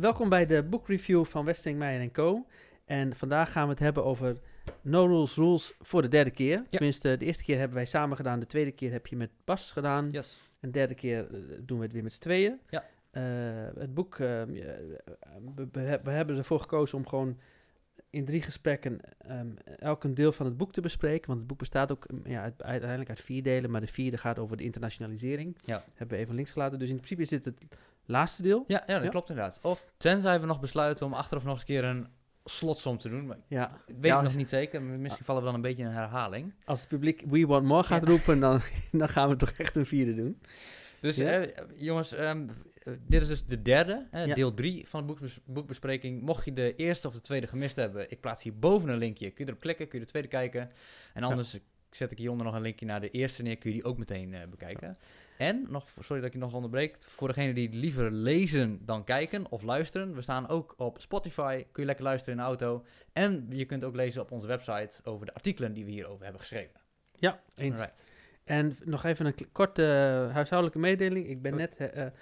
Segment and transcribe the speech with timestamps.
[0.00, 2.46] welkom bij de boekreview van Westing Meijer Co.
[2.84, 4.36] En vandaag gaan we het hebben over
[4.80, 6.64] No Rules Rules voor de derde keer.
[6.68, 9.72] Tenminste, de eerste keer hebben wij samen gedaan, de tweede keer heb je met Bas
[9.72, 10.08] gedaan.
[10.10, 10.40] Yes.
[10.60, 12.60] En de derde keer eh, doen we het weer met z'n tweeën.
[12.70, 12.84] Ja.
[13.10, 13.22] Eh,
[13.78, 14.42] het boek, eh,
[15.72, 17.38] we, hebben ervoor gekozen om gewoon
[18.10, 21.26] in drie gesprekken ehm, elk een deel van het boek te bespreken.
[21.26, 24.38] Want het boek bestaat ook ja, uit- uiteindelijk uit vier delen, maar de vierde gaat
[24.38, 25.56] over de internationalisering.
[25.60, 25.84] Ja.
[25.94, 26.78] Hebben we even links gelaten.
[26.78, 27.64] Dus in principe is dit het
[28.10, 28.64] laatste deel.
[28.66, 29.08] Ja, ja dat Ja.
[29.10, 29.58] klopt inderdaad.
[29.62, 32.06] Of tenzij we nog besluiten om achteraf nog eens een keer een
[32.44, 33.26] slotsom te doen.
[33.26, 33.66] Maar Ja.
[33.86, 34.82] ik weet Ja, het nog niet zeker.
[34.82, 36.54] Misschien vallen we dan een beetje in een herhaling.
[36.64, 38.60] Als het publiek We Want More gaat roepen, dan,
[38.92, 40.40] dan gaan we toch echt een vierde doen.
[41.00, 41.42] Dus eh,
[41.76, 42.48] jongens, ehm,
[42.82, 46.22] eh, dit is dus de derde, hè, deel 3 van de boekbes- boekbespreking.
[46.22, 49.30] Mocht je de eerste of de tweede gemist hebben, ik plaats hier boven een linkje.
[49.30, 50.70] Kun je erop klikken, kun je de tweede kijken.
[51.14, 51.58] En anders
[51.90, 54.34] zet ik hieronder nog een linkje naar de eerste neer, kun je die ook meteen
[54.34, 54.98] eh, bekijken.
[55.40, 59.50] En, nog, sorry dat ik je nog onderbreek, voor degenen die liever lezen dan kijken
[59.50, 60.14] of luisteren.
[60.14, 62.84] We staan ook op Spotify, kun je lekker luisteren in de auto.
[63.12, 66.40] En je kunt ook lezen op onze website over de artikelen die we hierover hebben
[66.40, 66.80] geschreven.
[67.12, 67.80] Ja, eens.
[67.80, 68.10] Alright.
[68.44, 71.28] En nog even een korte eh, huishoudelijke mededeling.
[71.28, 71.58] Ik ben Oh.
[71.58, 72.12] net eh, eh,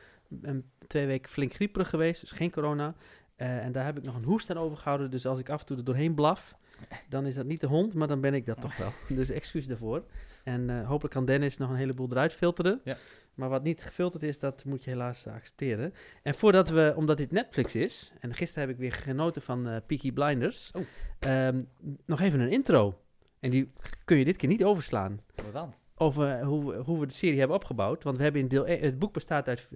[0.43, 2.95] een, twee weken flink grieperig geweest, dus geen corona.
[3.37, 5.11] En daar heb ik nog een hoest aan overgehouden.
[5.11, 6.57] Dus als ik af en toe er doorheen blaf,
[7.09, 8.93] dan is dat niet de hond, maar dan ben ik dat toch wel.
[9.17, 10.05] Dus excuus daarvoor.
[10.45, 12.81] En eh, hopelijk kan Dennis nog een heleboel eruit filteren.
[12.85, 12.97] Ja.
[13.35, 15.93] Maar wat niet gefilterd is, dat moet je helaas accepteren.
[16.23, 19.77] En voordat we, omdat dit Netflix is, en gisteren heb ik weer genoten van eh
[19.87, 20.83] Peaky Blinders, Oh.
[21.19, 21.63] ehm,
[22.07, 23.01] nog even een intro.
[23.41, 23.73] En die
[24.05, 25.75] kun je dit keer niet overslaan Wat dan?
[25.97, 28.03] over hoe, we- hoe we de serie hebben opgebouwd.
[28.03, 29.69] Want we hebben in deel 1, het boek bestaat uit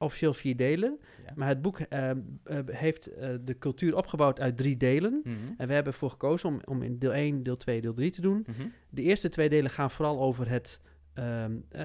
[0.00, 0.98] officieel vier delen.
[1.26, 1.32] Ja.
[1.36, 5.20] Maar het boek ehm, eh, heeft eh, de cultuur opgebouwd uit drie delen.
[5.24, 5.34] Mhm.
[5.56, 8.20] En we hebben ervoor gekozen om, om in deel 1, deel 2, deel 3 te
[8.20, 8.46] doen.
[8.46, 8.68] Mhm.
[8.90, 10.80] De eerste twee delen gaan vooral over het,
[11.14, 11.84] ehm, eh,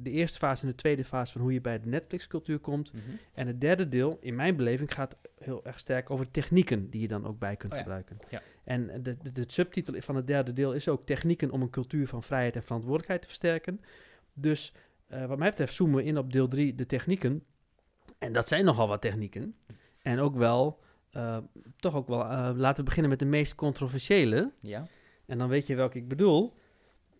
[0.00, 2.92] de, eerste fase en de tweede fase van hoe je bij de Netflix-cultuur komt.
[2.92, 3.02] Mhm.
[3.34, 7.08] En het derde deel, in mijn beleving, gaat heel erg sterk over technieken die je
[7.08, 7.84] dan ook bij kunt Oh ja.
[7.84, 8.18] gebruiken.
[8.28, 8.42] Ja.
[8.64, 12.08] En de, de, de subtitel van het derde deel is ook technieken om een cultuur
[12.08, 13.80] van vrijheid en verantwoordelijkheid te versterken.
[14.34, 14.72] Dus
[15.06, 17.44] eh, wat mij betreft zoomen we in op deel 3, de technieken.
[18.18, 19.56] En dat zijn nogal wat technieken.
[20.02, 21.38] En ook wel, eh,
[21.76, 24.52] toch ook wel, eh, laten we beginnen met de meest controversiële.
[24.60, 24.86] Ja.
[25.26, 26.54] En dan weet je welke ik bedoel.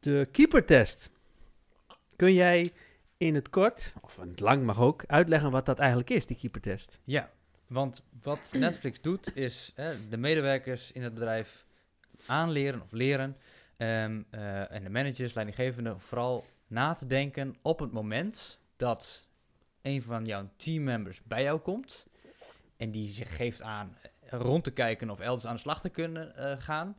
[0.00, 1.12] De keepertest.
[2.16, 2.72] Kun jij
[3.16, 6.36] in het kort, of in het lang mag ook, uitleggen wat dat eigenlijk is, die
[6.36, 7.00] keepertest?
[7.04, 7.30] Ja,
[7.66, 11.66] want wat Netflix doet is hè, de medewerkers in het bedrijf
[12.26, 13.36] aanleren of leren
[13.76, 19.28] ehm, eh, en de managers, leidinggevenden, vooral na te denken op het moment dat
[19.82, 22.06] een van jouw teammembers bij jou komt
[22.76, 23.96] en die zich geeft aan
[24.28, 26.96] rond te kijken of elders aan de slag te kunnen eh, gaan,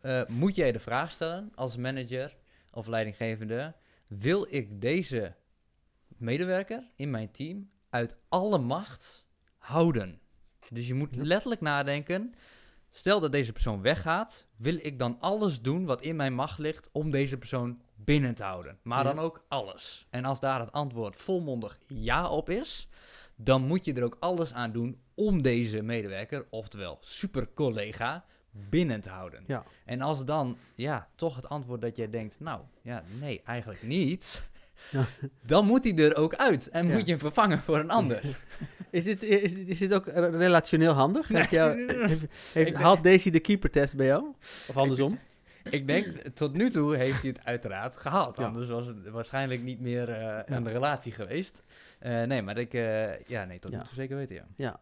[0.00, 2.36] eh, moet jij de vraag stellen als manager
[2.70, 3.74] of leidinggevende,
[4.06, 5.34] wil ik deze
[6.06, 9.26] medewerker in mijn team uit alle macht
[9.58, 10.20] houden.
[10.72, 12.34] Dus je moet letterlijk nadenken.
[12.90, 16.88] Stel dat deze persoon weggaat, wil ik dan alles doen wat in mijn macht ligt
[16.92, 18.78] om deze persoon binnen te houden.
[18.82, 19.12] Maar Ja.
[19.14, 20.06] dan ook alles.
[20.10, 22.88] En als daar het antwoord volmondig ja op is,
[23.36, 29.00] dan moet je er ook alles aan doen om deze medewerker, oftewel super collega, binnen
[29.00, 29.44] te houden.
[29.46, 29.64] Ja.
[29.84, 34.42] En als dan ja, toch het antwoord dat jij denkt, nou ja, nee, eigenlijk niet.
[34.90, 35.04] Ja.
[35.46, 36.92] Dan moet hij er ook uit en Ja.
[36.94, 38.22] moet je hem vervangen voor een ander.
[38.90, 41.28] Is dit, is, is dit ook re- relationeel handig?
[41.28, 41.46] Nee.
[41.50, 44.24] Jou- heeft, heeft- haalt Daisy de keepertest bij jou?
[44.68, 45.12] Of andersom?
[45.12, 45.18] Ik
[45.86, 48.36] denk, tot nu toe heeft hij het uiteraard gehaald.
[48.36, 48.44] Ja.
[48.44, 51.62] Anders was het waarschijnlijk niet meer eh, een relatie geweest.
[51.98, 54.46] Eh, nee, maar ik, eh, ja, nee, tot nu toe zeker weten, ja.
[54.56, 54.80] Ja.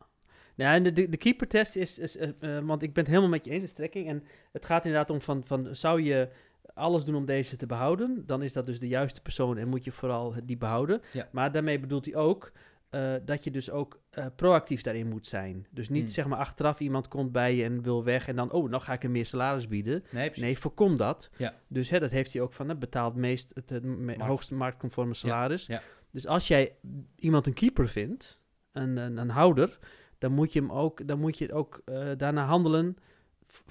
[0.55, 2.17] Nou, en de, de, de keepertest is, is
[2.63, 4.09] want ik ben het helemaal met je eens, de strekking.
[4.09, 6.29] En het gaat inderdaad om van, van, zou je
[6.75, 8.23] alles doen om deze te behouden?
[8.27, 11.03] Dan is dat dus de juiste persoon en moet je vooral die behouden.
[11.13, 11.29] Ja.
[11.33, 12.53] Maar daarmee bedoelt hij ook
[12.91, 15.67] eh, dat je dus ook eh, proactief daarin moet zijn.
[15.71, 16.13] Dus niet Hmm.
[16.13, 18.93] zeg maar achteraf iemand komt bij je en wil weg en dan, oh, nou ga
[18.93, 20.05] ik hem meer salaris bieden.
[20.41, 21.31] Nee, voorkom dat.
[21.37, 21.55] Ja.
[21.69, 24.21] Dus hè, dat heeft hij ook van, hè, betaalt meest het, me- Markt.
[24.23, 25.67] hoogste marktconforme salaris.
[25.67, 25.81] ja.
[26.11, 26.77] Dus als jij
[27.17, 28.41] iemand een keeper vindt,
[28.73, 29.79] een, een, een houder,
[30.19, 32.97] dan moet je hem ook, dan moet je ook eh, daarna handelen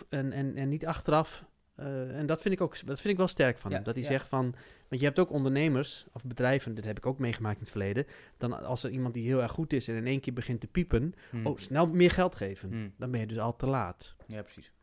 [0.09, 1.45] en, en, en niet achteraf.
[1.75, 3.85] Eh, en dat vind ik ook, dat vind ik wel sterk van Ja, hem.
[3.85, 4.09] Dat hij ja.
[4.09, 4.55] zegt van,
[4.87, 8.05] want je hebt ook ondernemers of bedrijven, dit heb ik ook meegemaakt in het verleden.
[8.37, 10.67] Dan als er iemand die heel erg goed is en in één keer begint te
[10.67, 11.45] piepen, Hmm.
[11.45, 12.69] oh, snel meer geld geven.
[12.69, 12.93] Hmm.
[12.97, 14.15] Dan ben je dus al te laat.
[14.27, 14.73] Ja, precies.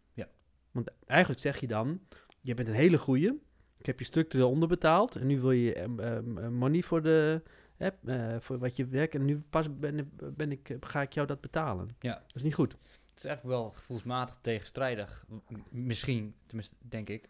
[0.72, 2.00] Want eigenlijk zeg je dan,
[2.40, 3.40] je bent een hele goeie.
[3.78, 5.16] Ik heb je structureel onderbetaald.
[5.16, 7.42] En nu wil je ehm, ehm, money voor, de,
[7.76, 9.14] eh, voor wat je werkt.
[9.14, 11.88] En nu pas ben, ben ik, ga ik jou dat betalen.
[11.98, 12.12] Ja.
[12.12, 12.76] Dat is niet goed.
[13.14, 15.26] Het is eigenlijk wel gevoelsmatig tegenstrijdig.
[15.68, 17.28] Misschien, tenminste denk ik,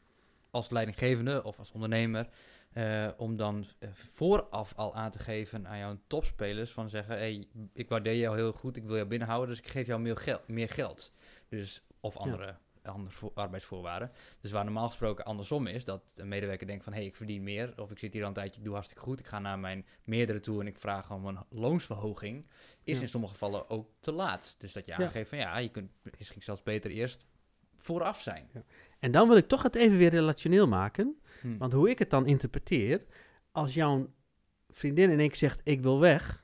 [0.50, 2.28] als leidinggevende of als ondernemer.
[2.72, 7.46] eh, om dan eh, vooraf al aan te geven aan jouw topspelers van zeggen, hey,
[7.72, 10.48] ik waardeer jou heel goed, ik wil jou binnenhouden, dus ik geef jou meer, geld
[10.48, 11.12] meer geld.
[11.48, 12.56] Dus, of andere,
[12.90, 14.10] andere vo- arbeidsvoorwaarden.
[14.40, 17.42] Dus waar normaal gesproken andersom is, dat een medewerker denkt van, hé, hey, ik verdien
[17.42, 19.58] meer, of ik zit hier al een tijdje, ik doe hartstikke goed, ik ga naar
[19.58, 22.46] mijn meerdere toe en ik vraag om een loonsverhoging,
[22.84, 23.02] is Ja.
[23.02, 24.54] in sommige gevallen ook te laat.
[24.58, 24.98] Dus dat je Ja.
[24.98, 27.24] aangeeft van, ja, je kunt misschien zelfs beter eerst
[27.76, 28.50] vooraf zijn.
[28.98, 31.20] En dan wil ik toch het even weer relationeel maken.
[31.40, 31.58] Hm.
[31.58, 33.04] Want hoe ik het dan interpreteer,
[33.52, 34.12] als jouw
[34.70, 36.41] vriendin in één keer zegt, ik wil weg,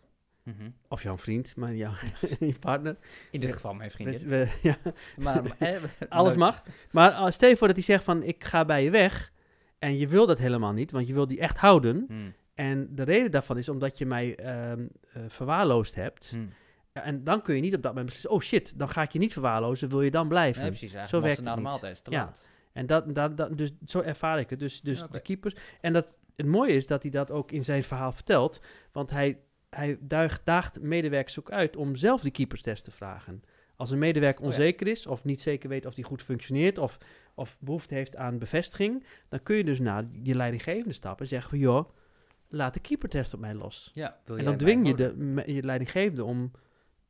[0.57, 0.71] Mhm.
[0.89, 1.93] of jouw vriend, maar jouw
[2.41, 2.97] je partner,
[3.31, 4.29] In dit geval mijn vriendin.
[4.29, 4.77] we- ja,
[5.17, 5.77] Maar, eh,
[6.09, 6.39] alles leuk.
[6.39, 6.63] mag.
[6.91, 9.33] Maar als stel je voor dat hij zegt van, ik ga bij je weg,
[9.79, 12.05] en je wil dat helemaal niet, want je wil die echt houden.
[12.09, 12.15] Hm.
[12.55, 14.73] En de reden daarvan is omdat je mij eh,
[15.29, 16.31] verwaarloosd hebt.
[16.31, 16.47] Hm.
[16.93, 19.19] En dan kun je niet op dat moment beslissen, oh shit, dan ga ik je
[19.19, 20.63] niet verwaarlozen, wil je dan blijven?
[20.63, 20.93] Nee, precies.
[21.09, 22.19] Zo werkt het na de maaltijd te Ja.
[22.25, 22.47] laat.
[22.73, 24.59] En dat, dat, dat, dus zo ervaar ik het.
[24.59, 25.55] Dus, dus de keepers.
[25.81, 28.63] En dat, het mooie is dat hij dat ook in zijn verhaal vertelt.
[28.93, 29.39] Want hij,
[29.71, 33.43] hij duigt, daagt medewerkers ook uit om zelf die keeperstest te vragen.
[33.77, 36.99] Als een medewerker Oh onzeker is of niet zeker weet of die goed functioneert of,
[37.35, 41.51] of behoefte heeft aan bevestiging, dan kun je dus naar je leidinggevende stappen en zeggen
[41.51, 41.91] van joh,
[42.49, 43.91] laat de keepertest op mij los.
[43.95, 46.51] Ja, wil en dan dwing je, de, je leidinggevende om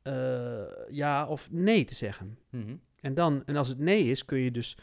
[0.01, 2.37] eh, ja of nee te zeggen.
[2.49, 2.75] Mhm.
[3.01, 4.77] En, dan, en als het nee is, kun je dus,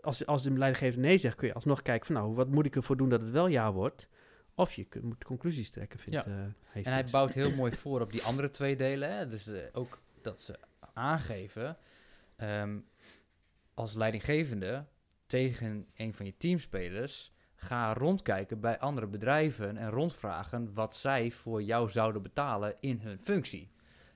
[0.00, 2.76] als, als de leidinggevende nee zegt, kun je alsnog kijken van nou, wat moet ik
[2.76, 4.08] ervoor doen dat het wel ja wordt?
[4.60, 6.32] Of je kunt, moet conclusies trekken, vindt Ja.
[6.72, 9.12] eh, En hij bouwt heel mooi voor op die andere twee delen.
[9.16, 9.28] Hè?
[9.28, 10.58] Dus eh, ook dat ze
[10.94, 11.76] aangeven
[12.36, 12.78] ehm,
[13.74, 14.86] als leidinggevende
[15.26, 17.32] tegen een van je teamspelers.
[17.54, 23.20] Ga rondkijken bij andere bedrijven en rondvragen wat zij voor jou zouden betalen in hun
[23.20, 23.72] functie.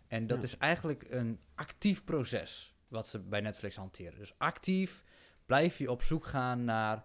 [0.08, 0.42] En dat Ja.
[0.44, 4.18] is eigenlijk een actief proces wat ze bij Netflix hanteren.
[4.18, 5.04] Dus actief
[5.46, 7.04] blijf je op zoek gaan naar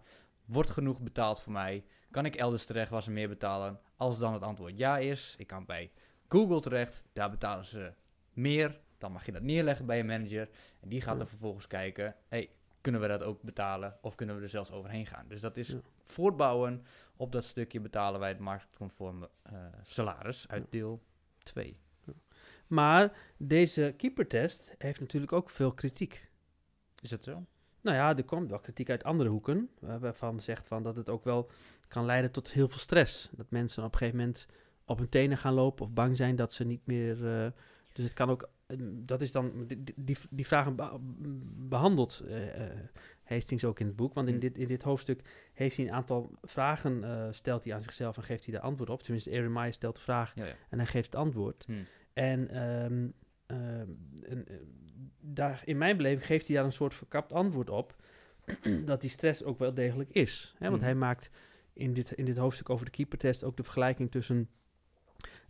[0.49, 1.85] wordt genoeg betaald voor mij?
[2.11, 3.79] Kan ik elders terecht waar ze meer betalen?
[3.95, 5.91] Als dan het antwoord ja is, ik kan bij
[6.27, 7.93] Google terecht, daar betalen ze
[8.33, 8.79] meer.
[8.97, 10.49] Dan mag je dat neerleggen bij je manager.
[10.79, 12.49] En die gaat er vervolgens kijken, hey,
[12.81, 13.97] kunnen we dat ook betalen?
[14.01, 15.25] Of kunnen we er zelfs overheen gaan?
[15.27, 15.79] Dus dat is Ja.
[16.03, 16.85] voortbouwen
[17.15, 19.53] op dat stukje betalen wij het marktconforme eh,
[19.83, 21.01] salaris uit deel
[21.37, 21.79] 2.
[22.67, 26.29] Maar deze keepertest heeft natuurlijk ook veel kritiek.
[27.01, 27.45] Is dat zo?
[27.81, 31.23] Nou ja, er komt wel kritiek uit andere hoeken, waarvan zegt van dat het ook
[31.23, 31.49] wel
[31.87, 33.29] kan leiden tot heel veel stress.
[33.31, 34.47] Dat mensen op een gegeven moment
[34.85, 37.27] op hun tenen gaan lopen of bang zijn dat ze niet meer...
[37.43, 37.51] eh,
[37.93, 38.49] dus het kan ook...
[38.67, 39.65] eh, dat is dan...
[39.67, 40.97] Die, die, die vragen be-
[41.67, 42.77] behandelt eh, eh,
[43.23, 44.13] Hastings ook in het boek.
[44.13, 44.41] Want in Hmm.
[44.41, 45.21] dit, in dit hoofdstuk
[45.53, 47.03] heeft hij een aantal vragen...
[47.35, 49.03] stelt hij aan zichzelf en geeft hij de antwoord op.
[49.03, 50.53] Tenminste, Aaron Meyer stelt de vraag Ja, ja.
[50.69, 51.63] en hij geeft het antwoord.
[51.67, 51.73] Hm.
[52.13, 53.07] En, ehm,
[53.45, 53.87] ehm,
[54.29, 54.37] eh,
[55.33, 57.95] daar, in mijn beleving geeft hij daar een soort verkapt antwoord op.
[58.85, 60.53] dat die stress ook wel degelijk is.
[60.57, 60.65] Hè?
[60.65, 60.85] Want Mhm.
[60.85, 61.29] hij maakt
[61.73, 64.49] in dit, in dit hoofdstuk over de keepertest ook de vergelijking tussen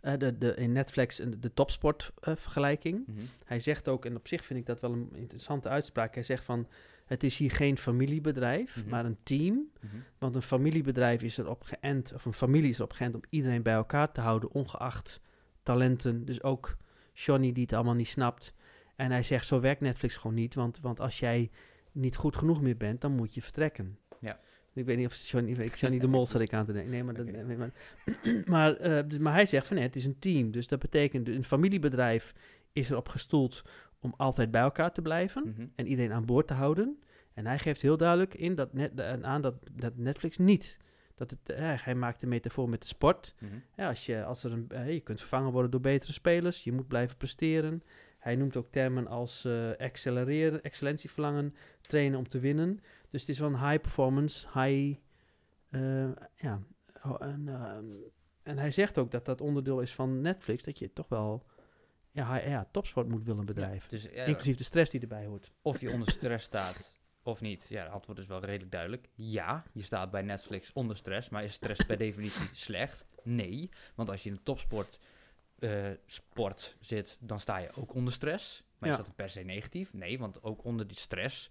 [0.00, 3.06] eh, de, de, in Netflix en de topsport eh, vergelijking.
[3.06, 3.18] Mhm.
[3.44, 6.14] Hij zegt ook, en op zich vind ik dat wel een interessante uitspraak.
[6.14, 6.66] Hij zegt van,
[7.06, 8.88] het is hier geen familiebedrijf, Mhm.
[8.88, 9.70] maar een team.
[9.80, 9.96] Mhm.
[10.18, 13.74] Want een familiebedrijf is erop geënt, of een familie is erop geënt om iedereen bij
[13.74, 15.20] elkaar te houden, ongeacht
[15.62, 16.24] talenten.
[16.24, 16.76] Dus ook
[17.12, 18.54] Johnny die het allemaal niet snapt.
[19.00, 21.50] En hij zegt, zo werkt Netflix gewoon niet, want, want als jij
[21.92, 23.98] niet goed genoeg meer bent, dan moet je vertrekken.
[24.20, 24.40] Ja.
[24.74, 26.90] Ik weet niet of Johnny, ik Johnny de Mol zat ik aan te denken.
[26.90, 27.70] Nee, maar, dat, nee, maar,
[28.46, 30.50] maar, eh, dus- maar hij zegt van nee, het is een team.
[30.50, 32.34] Dus dat betekent, een familiebedrijf
[32.72, 33.62] is erop gestoeld
[34.00, 35.66] om altijd bij elkaar te blijven Mhm.
[35.74, 36.98] en iedereen aan boord te houden.
[37.34, 40.78] En hij geeft heel duidelijk in dat net, aan dat, dat Netflix niet.
[41.14, 43.34] Dat het, eh, hij maakt de metafoor met de sport.
[43.38, 43.52] Mhm.
[43.76, 46.64] Ja, als je, als er een, eh, je kunt vervangen worden door betere spelers.
[46.64, 47.82] Je moet blijven presteren.
[48.20, 52.80] Hij noemt ook termen als eh, accelereren, excellentieverlangen, trainen om te winnen.
[53.10, 54.98] Dus het is wel een high performance, high...
[55.70, 56.60] eh, ja,
[57.18, 57.84] en, ehm,
[58.42, 60.64] en hij zegt ook dat dat onderdeel is van Netflix.
[60.64, 61.46] Dat je toch wel
[62.10, 63.82] ja, high- ja, topsport moet willen bedrijven.
[63.82, 65.52] Ja, dus ja, Inclusief de stress die erbij hoort.
[65.62, 67.66] of je onder stress staat of niet.
[67.68, 69.08] Ja, het antwoord is wel redelijk duidelijk.
[69.14, 73.06] Ja, je staat bij Netflix onder stress, maar is stress per definitie slecht?
[73.22, 74.98] Nee, want als je in een topsport
[75.60, 78.62] eh, sport zit, dan sta je ook onder stress.
[78.78, 78.98] Maar Ja.
[78.98, 79.92] is dat per se negatief?
[79.92, 81.50] Nee, want ook onder die stress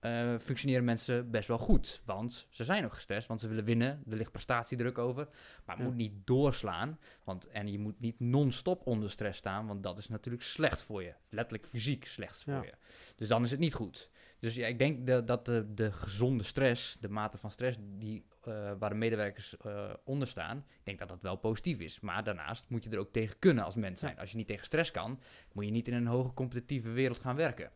[0.00, 2.02] eh, functioneren mensen best wel goed.
[2.04, 4.02] Want ze zijn ook gestrest, want ze willen winnen.
[4.10, 5.24] Er ligt prestatiedruk over.
[5.64, 5.90] Maar het Ja.
[5.90, 6.98] moet niet doorslaan.
[7.24, 11.02] Want, en je moet niet non-stop onder stress staan, want dat is natuurlijk slecht voor
[11.02, 11.14] je.
[11.28, 12.62] Letterlijk fysiek slecht voor Ja.
[12.62, 12.72] je.
[13.16, 14.10] Dus dan is het niet goed.
[14.40, 18.24] Dus ja, ik denk de- dat de, de gezonde stress, de mate van stress die,
[18.44, 22.00] eh, waar de medewerkers eh, onder staan, ik denk dat dat wel positief is.
[22.00, 24.18] Maar daarnaast moet je er ook tegen kunnen als mens zijn.
[24.18, 25.20] Als je niet tegen stress kan,
[25.52, 27.70] moet je niet in een hoge competitieve wereld gaan werken.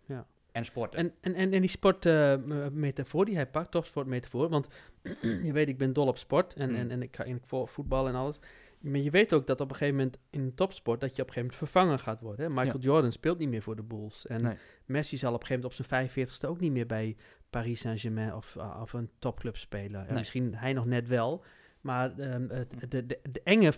[0.52, 0.98] En sporten.
[0.98, 4.68] En, en, en, en die sportmetafoor die hij pakt, topsportmetafoor, want
[5.42, 6.76] je weet, ik ben dol op sport en, Mm.
[6.76, 8.38] en, en ik ga in vo- voetbal en alles.
[8.80, 11.34] Maar je weet ook dat op een gegeven moment in topsport, dat je op een
[11.34, 12.44] gegeven moment vervangen gaat worden.
[12.44, 12.50] Hè?
[12.50, 14.26] Michael Jordan speelt niet meer voor de Bulls.
[14.26, 14.56] En Nee.
[14.84, 17.16] Messi zal op een gegeven moment op zijn 45ste ook niet meer bij
[17.50, 20.00] Paris Saint-Germain of, uh, of een topclub spelen.
[20.00, 20.18] En Nee.
[20.18, 21.44] misschien hij nog net wel.
[21.80, 23.72] Maar ehm, het, de, de, de enge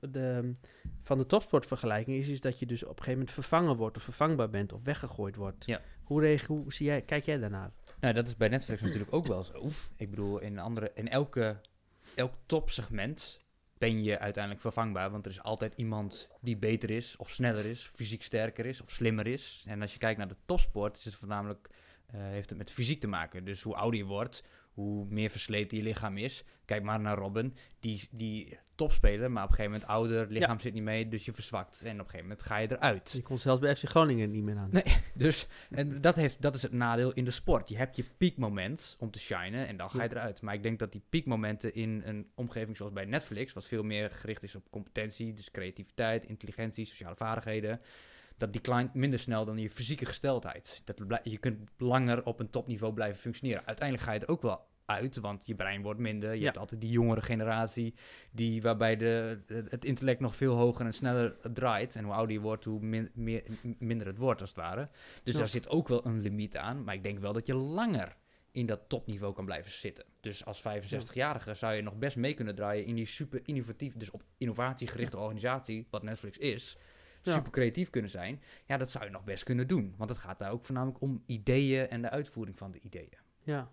[0.00, 0.54] de,
[1.02, 4.02] van de topsportvergelijking is, is dat je dus op een gegeven moment vervangen wordt of
[4.02, 5.66] vervangbaar bent of weggegooid wordt.
[5.66, 5.80] Ja.
[6.04, 7.72] Hoe, hoe zie jij, kijk jij daarnaar?
[8.00, 9.68] Nou, dat is bij Netflix natuurlijk ook wel zo.
[9.96, 11.60] Ik bedoel, in, andere, in elke,
[12.14, 13.43] elk topsegment
[13.84, 15.10] ben je uiteindelijk vervangbaar.
[15.10, 18.90] Want er is altijd iemand die beter is, of sneller is, fysiek sterker is, of
[18.90, 19.64] slimmer is.
[19.68, 21.68] En als je kijkt naar de topsport, is het voornamelijk,
[22.06, 23.44] eh, heeft het met fysiek te maken.
[23.44, 24.42] Dus hoe ouder je wordt,
[24.74, 26.44] hoe meer versleten je lichaam is.
[26.64, 30.74] Kijk maar naar Robin, die, die topspeler, maar op een gegeven moment ouder, lichaam zit
[30.74, 31.82] niet mee, dus je verzwakt.
[31.82, 33.10] En op een gegeven moment ga je eruit.
[33.12, 34.68] Je kon zelfs bij FC Groningen niet meer aan.
[34.72, 34.84] Nee.
[35.14, 37.68] Dus en dat, heeft, dat is het nadeel in de sport.
[37.68, 40.42] Je hebt je piekmoment om te shinen en dan ga je eruit.
[40.42, 44.10] Maar ik denk dat die piekmomenten in een omgeving zoals bij Netflix, wat veel meer
[44.10, 47.80] gericht is op competentie, dus creativiteit, intelligentie, sociale vaardigheden,
[48.36, 50.82] dat declined minder snel dan je fysieke gesteldheid.
[50.84, 53.66] Dat je kunt langer op een topniveau blijven functioneren.
[53.66, 56.32] Uiteindelijk ga je er ook wel uit, want je brein wordt minder.
[56.32, 56.44] Je Ja.
[56.44, 57.94] hebt altijd die jongere generatie,
[58.30, 61.94] die, waarbij de, het intellect nog veel hoger en sneller draait.
[61.94, 64.88] En hoe ouder je wordt, hoe min- meer, m- minder het wordt, als het ware.
[65.22, 65.38] Dus Ja.
[65.38, 66.84] daar zit ook wel een limiet aan.
[66.84, 68.16] Maar ik denk wel dat je langer
[68.52, 70.04] in dat topniveau kan blijven zitten.
[70.20, 74.10] Dus als 65-jarige zou je nog best mee kunnen draaien in die super innovatief, dus
[74.10, 76.76] op innovatie gerichte organisatie, wat Netflix is.
[77.32, 78.42] Super creatief kunnen zijn.
[78.66, 79.94] Ja, dat zou je nog best kunnen doen.
[79.96, 83.18] Want het gaat daar ook voornamelijk om ideeën en de uitvoering van de ideeën.
[83.42, 83.70] Ja.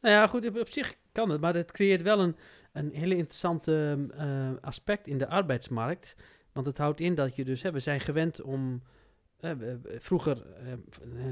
[0.00, 2.36] Nou ja, goed, op, op zich kan het, maar het creëert wel een,
[2.72, 6.16] een hele interessante eh, aspect in de arbeidsmarkt.
[6.52, 8.82] Want het houdt in dat je dus, hè, we zijn gewend om.
[9.44, 10.78] Eh, we- vroeger, eh, eh,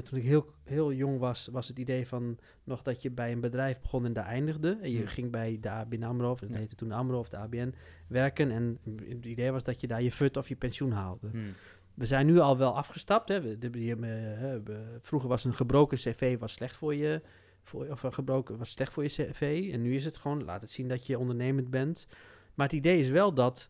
[0.03, 3.39] toen ik heel, heel jong was, was het idee van nog dat je bij een
[3.39, 4.77] bedrijf begon en daar eindigde.
[4.81, 5.07] En je Hmm.
[5.07, 6.55] ging bij de ABN AMRO, of dat Ja.
[6.55, 7.73] heette toen AMRO of de ABN,
[8.07, 8.51] werken.
[8.51, 8.79] En
[9.09, 11.27] het idee was dat je daar je fut of je pensioen haalde.
[11.29, 11.51] Hmm.
[11.93, 13.29] We zijn nu al wel afgestapt.
[13.29, 13.41] Hè.
[13.41, 13.99] We, de- die, eh,
[14.39, 17.21] hè, we- vroeger was een gebroken cv was slecht voor je,
[17.63, 19.69] voor, of een gebroken was slecht voor je cv.
[19.73, 22.07] En nu is het gewoon, laat het zien dat je ondernemend bent.
[22.53, 23.69] Maar het idee is wel dat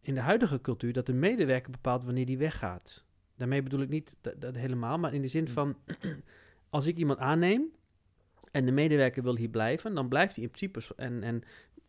[0.00, 3.04] in de huidige cultuur dat de medewerker bepaalt wanneer die weggaat.
[3.42, 5.52] Daarmee bedoel ik niet dat, dat helemaal, maar in de zin Hm.
[5.52, 5.76] van
[6.70, 7.62] als ik iemand aanneem
[8.50, 11.42] en de medewerker wil hier blijven, dan blijft hij in principe en, en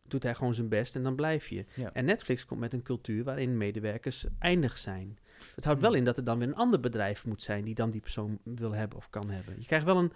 [0.08, 1.66] doet hij gewoon zijn best en dan blijf je.
[1.76, 1.94] Ja.
[1.94, 5.18] En Netflix komt met een cultuur waarin medewerkers eindig zijn.
[5.56, 6.00] Het houdt wel Hmm.
[6.00, 8.72] in dat er dan weer een ander bedrijf moet zijn die dan die persoon wil
[8.72, 9.56] hebben of kan hebben.
[9.60, 10.12] Je krijgt wel een,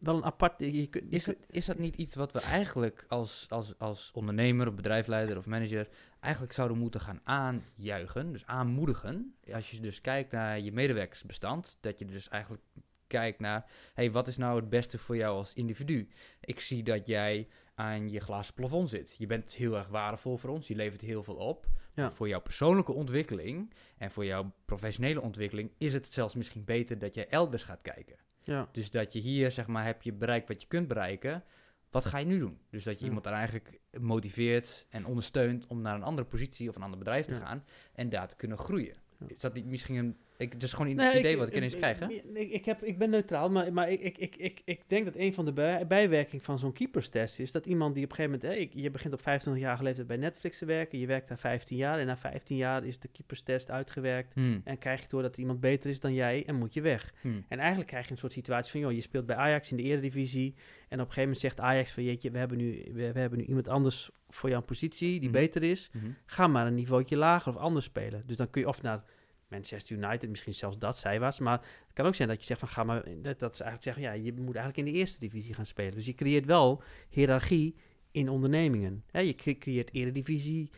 [0.00, 0.58] wel een apart...
[0.58, 4.74] Je, Is, dat, is dat niet iets wat we eigenlijk als, als, als ondernemer of
[4.74, 5.88] bedrijfsleider of manager
[6.22, 9.34] eigenlijk zouden moeten gaan aanjuichen, dus aanmoedigen?
[9.52, 12.62] Als je dus kijkt naar je medewerkersbestand, dat je dus eigenlijk
[13.06, 16.08] kijkt naar, hey, wat is nou het beste voor jou als individu?
[16.40, 19.14] Ik zie dat jij aan je glazen plafond zit.
[19.18, 21.66] Je bent heel erg waardevol voor ons, je levert heel veel op.
[21.94, 22.10] Ja.
[22.10, 27.14] Voor jouw persoonlijke ontwikkeling en voor jouw professionele ontwikkeling is het zelfs misschien beter dat
[27.14, 28.16] je elders gaat kijken.
[28.42, 28.68] ja.
[28.72, 31.44] Dus dat je hier, zeg maar, heb je bereikt wat je kunt bereiken.
[31.92, 32.58] Wat ga je nu doen?
[32.70, 36.76] Dus dat je iemand dan eigenlijk motiveert en ondersteunt om naar een andere positie of
[36.76, 38.96] een ander bedrijf te gaan en daar te kunnen groeien.
[39.26, 40.16] Is dat niet misschien een.
[40.36, 41.98] Ik, is gewoon een Nee, idee wat ik ineens ik, krijg.
[41.98, 42.06] Hè?
[42.34, 45.44] Ik, heb, ik ben neutraal, maar, maar ik, ik, ik, ik, denk dat een van
[45.44, 48.80] de bij, bijwerkingen van zo'n keeperstest is dat iemand die op een gegeven moment, hè,
[48.80, 52.06] je begint op 25-jarige leeftijd bij Netflix te werken, je werkt daar 15 jaar en
[52.06, 55.60] na 15 jaar is de keeperstest uitgewerkt Hmm, en krijg je door dat er iemand
[55.60, 57.12] beter is dan jij en moet je weg.
[57.20, 59.76] hmm, En eigenlijk krijg je een soort situatie van, joh, je speelt bij Ajax in
[59.76, 63.12] de eredivisie en op een gegeven moment zegt Ajax van, jeetje, we hebben nu, we,
[63.12, 65.38] we hebben nu iemand anders voor jouw positie die Mhm.
[65.38, 65.90] beter is
[66.26, 68.22] ga maar een niveautje lager of anders spelen.
[68.26, 69.02] Dus dan kun je of naar
[69.52, 71.38] Manchester United, misschien zelfs dat zijwaarts.
[71.38, 73.82] Maar het kan ook zijn dat je zegt van ga maar, dat, dat ze eigenlijk
[73.82, 75.94] zeggen, ja, je moet eigenlijk in de eerste divisie gaan spelen.
[75.94, 77.74] Dus je creëert wel hiërarchie
[78.10, 79.04] in ondernemingen.
[79.10, 80.70] Hè, je cre- creëert eredivisie.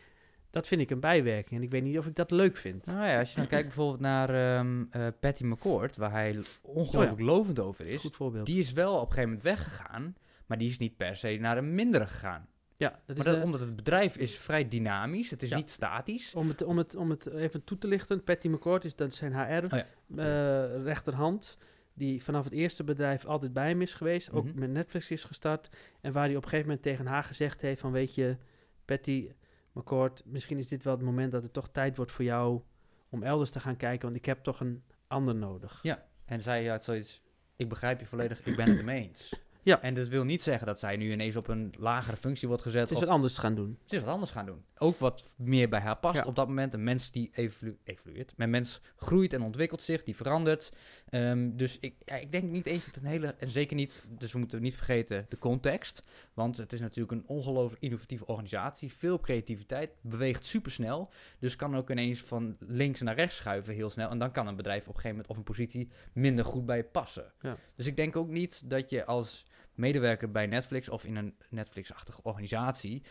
[0.51, 1.61] Dat vind ik een bijwerking.
[1.61, 2.87] En ik weet niet of ik dat leuk vind.
[2.87, 7.21] Nou ja, als je dan kijkt bijvoorbeeld naar ehm eh, Patty McCord, waar hij ongelooflijk
[7.21, 8.01] lovend over is.
[8.01, 8.47] Goed voorbeeld.
[8.47, 10.17] Die is wel op een gegeven moment weggegaan,
[10.47, 12.49] maar die is niet per se naar een mindere gegaan.
[12.77, 15.57] Ja, dat is Maar dat, de- omdat het bedrijf is vrij dynamisch, het is Ja.
[15.57, 16.35] niet statisch.
[16.35, 19.33] om, het, om, het, om het even toe te lichten, Patty McCord is dat zijn
[19.33, 19.87] HR Oh ja.
[20.17, 21.59] eh, rechterhand.
[21.97, 24.33] Die vanaf het eerste bedrijf altijd bij hem is geweest.
[24.33, 24.59] Ook Mhm.
[24.59, 25.69] met Netflix is gestart.
[26.01, 27.93] En waar hij op een gegeven moment tegen haar gezegd heeft van...
[27.93, 28.37] Weet je,
[28.85, 29.31] Patty
[29.73, 32.61] McCord, misschien is dit wel het moment dat het toch tijd wordt voor jou...
[33.09, 35.79] om elders te gaan kijken, want ik heb toch een ander nodig.
[35.83, 37.23] Ja, en zij had zoiets,
[37.57, 39.33] ik begrijp je volledig, ik ben het ermee eens.
[39.65, 39.83] Ja.
[39.83, 42.81] En dat wil niet zeggen dat zij nu ineens op een lagere functie wordt gezet.
[42.81, 43.79] Het is of wat anders gaan doen.
[43.85, 44.65] ze is wat anders gaan doen.
[44.79, 46.25] Ook wat meer bij haar past Ja.
[46.25, 46.75] op dat moment.
[46.75, 48.33] Een mens die evolu evolueert.
[48.37, 50.73] Een mens groeit en ontwikkelt zich, die verandert.
[51.09, 53.27] Ehm, dus ik, ja, ik denk niet eens dat een hele...
[53.39, 56.03] En zeker niet, dus we moeten niet vergeten de context.
[56.35, 58.93] Want het is natuurlijk een ongelooflijk innovatieve organisatie.
[58.93, 61.11] Veel creativiteit, beweegt supersnel.
[61.39, 64.11] Dus kan ook ineens van links naar rechts schuiven heel snel.
[64.11, 66.77] En dan kan een bedrijf op een gegeven moment of een positie minder goed bij
[66.77, 67.33] je passen.
[67.41, 67.57] Ja.
[67.75, 69.45] Dus ik denk ook niet dat je als
[69.75, 73.03] medewerker bij Netflix of in een Netflix-achtige organisatie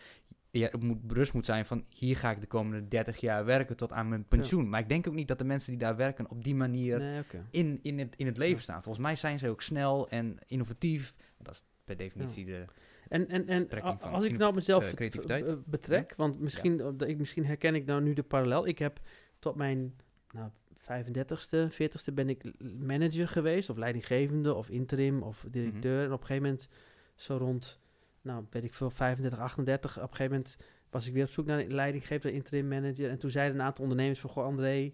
[0.58, 3.92] je moet bewust moet zijn van hier ga ik de komende 30 jaar werken tot
[3.92, 4.68] aan mijn pensioen.
[4.68, 7.22] Maar ik denk ook niet dat de mensen die daar werken op die manier Nee,
[7.50, 8.62] in, in, het, in het leven Ja.
[8.62, 8.82] staan.
[8.82, 11.16] Volgens mij zijn ze ook snel en innovatief.
[11.38, 12.64] Dat is per definitie de...
[13.08, 13.68] En, en, en
[14.00, 17.84] als ik nou mezelf eh, eh, betrek, want misschien, eh, dat ik, misschien herken ik
[17.84, 18.66] nou nu de parallel.
[18.66, 19.00] Ik heb
[19.38, 19.94] tot mijn
[20.30, 20.50] nou,
[20.84, 26.04] 35ste, 40ste ben ik manager geweest, of leidinggevende, of interim, of directeur.
[26.04, 26.68] En op een gegeven moment,
[27.14, 27.80] zo rond,
[28.22, 30.56] nou weet ik veel, 35, 38, op een gegeven moment
[30.90, 33.10] was ik weer op zoek naar een leidinggevende, interim manager.
[33.10, 34.92] En toen zeiden een aantal ondernemers van, goh André,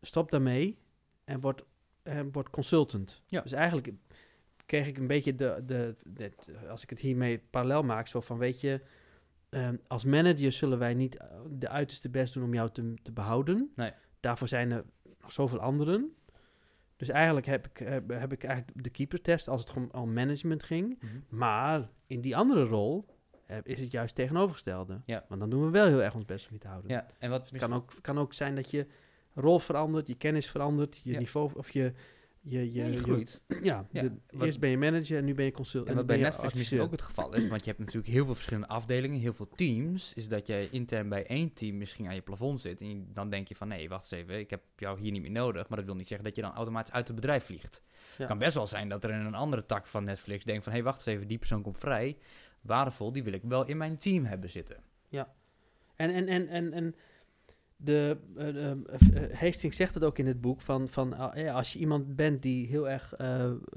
[0.00, 0.78] stop daarmee
[1.24, 1.64] en word,
[2.02, 3.22] en word consultant.
[3.26, 3.40] Ja.
[3.40, 3.92] Dus eigenlijk
[4.66, 6.32] kreeg ik een beetje de, de, de,
[6.68, 8.80] als ik het hiermee parallel maak, zo van weet je,
[9.48, 13.12] ehm, als manager zullen wij niet eh, de uiterste best doen om jou te, te
[13.12, 13.72] behouden.
[13.76, 13.92] Nee.
[14.20, 14.84] Daarvoor zijn er
[15.20, 16.14] nog zoveel anderen.
[16.96, 20.62] Dus eigenlijk heb ik, heb, heb ik eigenlijk de keepertest als het gewoon om management
[20.62, 20.98] ging.
[21.28, 23.04] Maar in die andere rol
[23.46, 25.00] eh, is het juist tegenovergestelde.
[25.06, 25.24] Ja.
[25.28, 26.90] Want dan doen we wel heel erg ons best om je te houden.
[26.90, 28.86] Ja, en wat Het kan ook, kan ook zijn dat je
[29.34, 31.18] rol verandert, je kennis verandert, je Ja.
[31.18, 31.92] niveau of je...
[32.42, 33.40] Je, je- groeit.
[33.62, 35.88] ja, Ja, de- wat- eerst ben je manager en nu ben je consult.
[35.88, 38.34] En wat bij Netflix misschien ook het geval is, want je hebt natuurlijk heel veel
[38.34, 42.20] verschillende afdelingen, heel veel teams, is dat jij intern bij één team misschien aan je
[42.20, 42.80] plafond zit.
[42.80, 45.30] En dan denk je van, nee, wacht eens even, ik heb jou hier niet meer
[45.30, 45.68] nodig.
[45.68, 47.82] Maar dat wil niet zeggen dat je dan automatisch uit het bedrijf vliegt.
[48.18, 48.26] Ja.
[48.26, 50.78] kan best wel zijn dat er in een andere tak van Netflix denkt van, hé,
[50.78, 52.16] hey, wacht eens even, die persoon komt vrij.
[52.60, 54.82] Waardevol, die wil ik wel in mijn team hebben zitten.
[55.96, 56.94] En, en, en, en, en
[57.84, 58.70] de, eh, eh,
[59.14, 62.42] eh, Hastings zegt het ook in het boek, van, van ja, als je iemand bent
[62.42, 63.14] die heel erg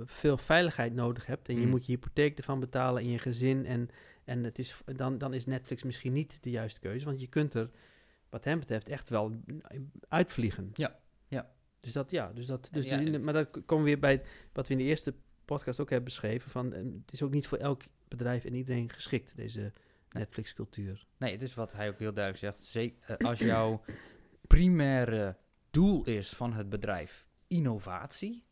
[0.05, 1.69] veel veiligheid nodig hebt en je Mhm.
[1.69, 3.89] moet je hypotheek ervan betalen en je gezin en,
[4.23, 7.53] en het is, dan, dan is Netflix misschien niet de juiste keuze, want je kunt
[7.53, 7.69] er
[8.29, 9.31] wat hem betreft echt wel
[10.09, 10.69] uitvliegen.
[10.73, 11.51] Ja, ja.
[11.79, 14.21] Dus dat, ja, dus dat, dus Ja, de- en- maar dat komen we weer bij
[14.53, 15.13] wat we in de eerste
[15.45, 19.35] podcast ook hebben beschreven, van het is ook niet voor elk bedrijf en iedereen geschikt,
[19.35, 19.71] deze
[20.13, 21.05] Netflix-cultuur.
[21.17, 22.65] Nee, het is wat hij ook heel duidelijk zegt.
[22.65, 23.81] Ze- eh, als jouw
[24.47, 25.37] primaire
[25.71, 28.43] doel is van het bedrijf innovatie,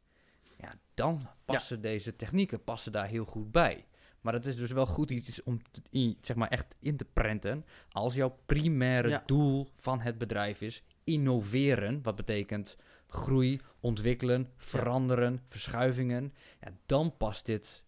[0.58, 3.86] ja, dan passen deze technieken passen daar heel goed bij.
[4.22, 7.66] Maar het is dus wel goed iets om te- zeg maar echt in te prenten.
[7.90, 9.24] Als jouw primaire Ja.
[9.26, 17.46] doel van het bedrijf is innoveren, wat betekent groei, ontwikkelen, veranderen, verschuivingen, ja, dan past
[17.46, 17.84] dit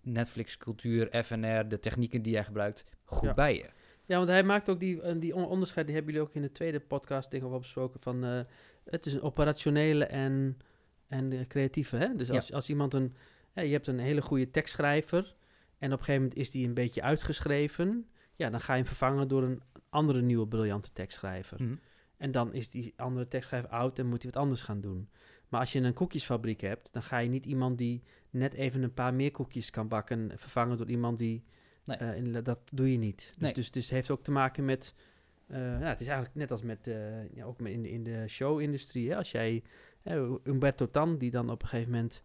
[0.00, 3.34] Netflix-cultuur, FNR, de technieken die jij gebruikt, goed Ja.
[3.34, 3.70] bij je.
[4.04, 6.42] Ja, want hij maakt ook die, eh, die on- onderscheid, die hebben jullie ook in
[6.42, 8.40] de tweede podcast over besproken, van eh,
[8.84, 10.58] het is een operationele en,
[11.08, 11.96] en creatieve.
[11.96, 12.14] Hè?
[12.14, 12.34] Dus Ja.
[12.34, 13.14] als, als iemand een,
[13.54, 15.34] ja, je hebt een hele goede tekstschrijver
[15.78, 18.86] en op een gegeven moment is die een beetje uitgeschreven, ja, dan ga je hem
[18.88, 21.62] vervangen door een andere nieuwe briljante tekstschrijver.
[21.62, 21.74] Mhm.
[22.16, 25.08] En dan is die andere tekstschrijver oud en moet hij wat anders gaan doen.
[25.48, 28.94] Maar als je een koekjesfabriek hebt, dan ga je niet iemand die net even een
[28.94, 31.44] paar meer koekjes kan bakken vervangen door iemand die.
[31.88, 31.96] Nee.
[31.96, 33.16] eh, in- dat doe je niet.
[33.32, 33.52] Dus, Nee.
[33.52, 34.94] dus, dus het heeft ook te maken met.
[35.46, 36.86] eh, ja, het is eigenlijk net als met.
[36.86, 39.10] eh, ja, ook in, de- in de show-industrie.
[39.10, 39.16] hè.
[39.16, 39.62] Als jij.
[40.02, 42.22] eh, Umberto Tan, die dan op een gegeven moment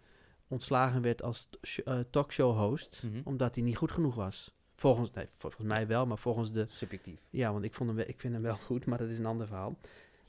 [0.47, 1.49] ontslagen werd als
[1.83, 3.21] eh, talkshow-host, Mhm.
[3.23, 4.53] omdat hij niet goed genoeg was.
[4.75, 7.19] Volgens, nee, volgens mij wel, maar volgens de Subjectief.
[7.29, 9.25] ja, want ik, vond hem, wel- ik vind hem wel goed, maar dat is een
[9.25, 9.77] ander verhaal.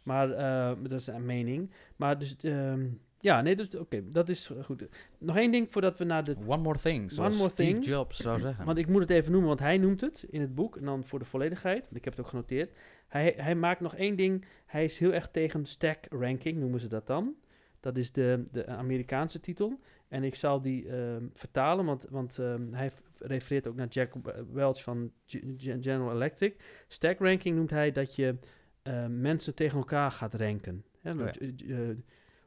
[0.02, 1.70] Maar eh, dat is een mening.
[1.96, 2.86] Maar dus, ehm,
[3.24, 4.84] ja, nee, dus, oké, dat is goed.
[5.18, 6.36] Nog één ding voordat we naar de...
[6.46, 7.84] One more thing, zoals One more Steve thing.
[7.84, 8.64] Jobs zou zeggen.
[8.64, 10.76] Want ik moet het even noemen, want hij noemt het in het boek.
[10.76, 12.72] En dan voor de volledigheid, want ik heb het ook genoteerd.
[13.08, 14.44] Hij, hij maakt nog één ding.
[14.66, 17.34] Hij is heel erg tegen stack ranking, noemen ze dat dan.
[17.80, 19.80] Dat is de, de Amerikaanse titel.
[20.08, 24.12] En ik zal die ehm, vertalen, want, want ehm, hij refereert ook naar Jack
[24.52, 25.12] Welch van
[25.58, 26.56] General Electric.
[26.88, 28.36] Stack ranking noemt hij dat je
[28.82, 30.84] eh, mensen tegen elkaar gaat ranken.
[31.00, 31.96] Hè, Oh eh, eh,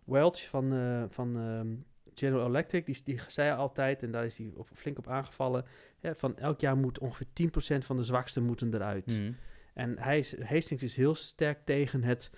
[0.08, 1.76] Welch van, eh, van ehm,
[2.14, 5.66] General Electric, die, die zei altijd, en daar is hij op, flink op aangevallen,
[6.00, 9.06] hè, van elk jaar moet ongeveer 10% van de zwaksten moeten eruit.
[9.06, 9.32] Mhm.
[9.74, 12.32] En hij is, Hastings is heel sterk tegen het,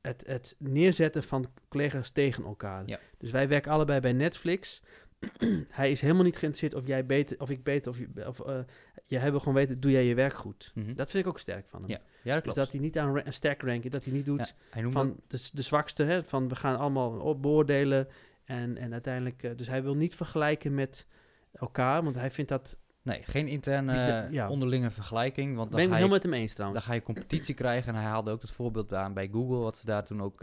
[0.00, 2.82] het, het neerzetten van collega's tegen elkaar.
[2.86, 2.98] Ja.
[3.18, 4.82] Dus wij werken allebei bij Netflix.
[5.68, 8.58] hij is helemaal niet geïnteresseerd of jij beter, of ik beter, of, je, of uh,
[9.06, 10.70] jij wil gewoon weten, doe jij je werk goed?
[10.74, 10.94] Mhm.
[10.94, 11.90] Dat vind ik ook sterk van hem.
[11.90, 14.24] Ja, ja dat dus dat hij niet aan ra- een stack ranken, dat hij niet
[14.24, 18.08] doet Ja, hij van de, de zwakste, hè, van we gaan allemaal beoordelen
[18.44, 21.06] en, en uiteindelijk, eh, dus hij wil niet vergelijken met
[21.52, 22.76] elkaar, want hij vindt dat...
[23.02, 24.48] Nee, geen interne Bizar- ja.
[24.48, 25.56] onderlinge vergelijking.
[25.56, 26.80] Want Ben dan ik het je, helemaal met hem eens trouwens.
[26.80, 27.94] dan ga je competitie krijgen.
[27.94, 29.56] En hij haalde ook het voorbeeld aan bij Google.
[29.56, 30.40] Wat ze daar toen ook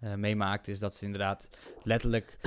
[0.00, 0.72] eh, meemaakten.
[0.72, 1.50] Is dat ze inderdaad
[1.82, 2.38] letterlijk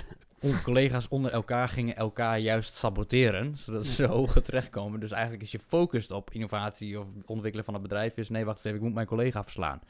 [0.64, 3.58] collega's onder elkaar gingen elkaar juist saboteren.
[3.58, 5.00] Zodat ze hoger terechtkomen.
[5.00, 8.18] Dus eigenlijk is je focust op innovatie of ontwikkelen van het bedrijf.
[8.18, 9.82] Is nee, wacht eens even, ik moet mijn collega verslaan.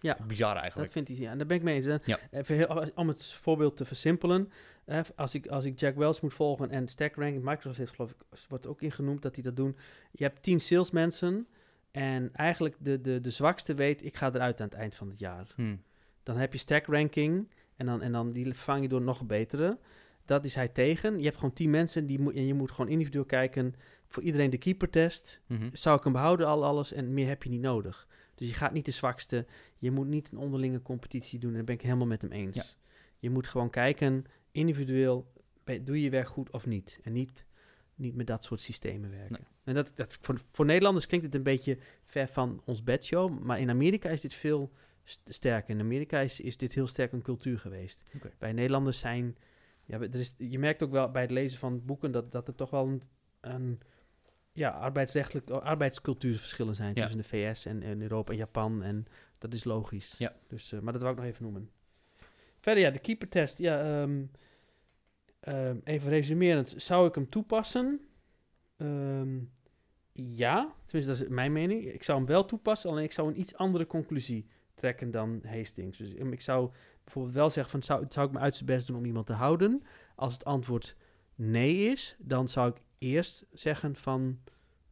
[0.00, 0.16] Ja.
[0.26, 0.92] Bizar Dat eigenlijk.
[0.92, 2.00] vindt hij, ja, en daar ben ik mee eens.
[2.04, 2.18] Ja.
[2.30, 4.50] Even heel- om het voorbeeld te versimpelen.
[4.84, 8.10] eh, als, ik, als ik Jack Welch moet volgen en Stack Ranking, Microsoft heeft geloof
[8.10, 8.16] ik,
[8.48, 9.76] wordt ook ingenoemd dat die dat doen.
[10.12, 11.46] Je hebt tien salesmensen
[11.90, 15.18] en eigenlijk de, de, de zwakste weet, ik ga eruit aan het eind van het
[15.18, 15.46] jaar.
[15.56, 15.76] Hm.
[16.22, 19.78] Dan heb je Stack Ranking en dan, en dan die vervang je door nog betere.
[20.24, 21.18] Dat is hij tegen.
[21.18, 23.74] Je hebt gewoon tien mensen die moet, en je moet gewoon individueel kijken.
[24.06, 25.40] Voor iedereen de keeper test.
[25.46, 25.68] Mhm.
[25.72, 28.06] Zou ik hem behouden, al alles, en meer heb je niet nodig.
[28.34, 29.46] Dus je gaat niet de zwakste.
[29.78, 31.50] Je moet niet een onderlinge competitie doen.
[31.50, 32.56] En daar ben ik helemaal met hem eens.
[32.56, 32.62] Ja.
[33.18, 35.32] Je moet gewoon kijken, individueel,
[35.64, 37.00] doe je je werk goed of niet.
[37.02, 37.44] En niet,
[37.94, 39.32] niet met dat soort systemen werken.
[39.32, 39.48] Nee.
[39.64, 43.38] En dat, dat, voor, voor Nederlanders klinkt het een beetje ver van ons bedshow.
[43.38, 44.72] Maar in Amerika is dit veel
[45.08, 45.70] st- sterker.
[45.74, 48.10] In Amerika is, is dit heel sterk een cultuur geweest.
[48.38, 49.36] Bij Nederlanders zijn...
[49.84, 52.54] Ja, er is, je merkt ook wel bij het lezen van boeken dat, dat er
[52.54, 53.02] toch wel een,
[53.40, 53.80] een
[54.52, 57.00] ja, arbeidsrechtelijk, arbeidscultuurverschillen zijn Ja.
[57.02, 58.82] tussen de VS en, en Europa en Japan.
[58.82, 59.06] En
[59.38, 60.14] dat is logisch.
[60.18, 60.34] Ja.
[60.46, 61.70] Dus, eh, maar dat wou ik nog even noemen.
[62.60, 63.58] Verder, ja, de keepertest.
[63.58, 64.24] Ja, ehm,
[65.40, 66.74] ehm, even resumerend.
[66.76, 68.00] Zou ik hem toepassen?
[68.76, 69.38] Ehm,
[70.12, 71.84] ja, tenminste, dat is mijn mening.
[71.84, 74.46] Ik zou hem wel toepassen, alleen ik zou een iets andere conclusie
[74.78, 75.98] trekken dan Hastings.
[75.98, 76.70] Dus ik zou
[77.04, 79.82] bijvoorbeeld wel zeggen van, zou, zou ik mijn uiterste best doen om iemand te houden?
[80.14, 80.96] Als het antwoord
[81.34, 84.38] nee is, dan zou ik eerst zeggen van,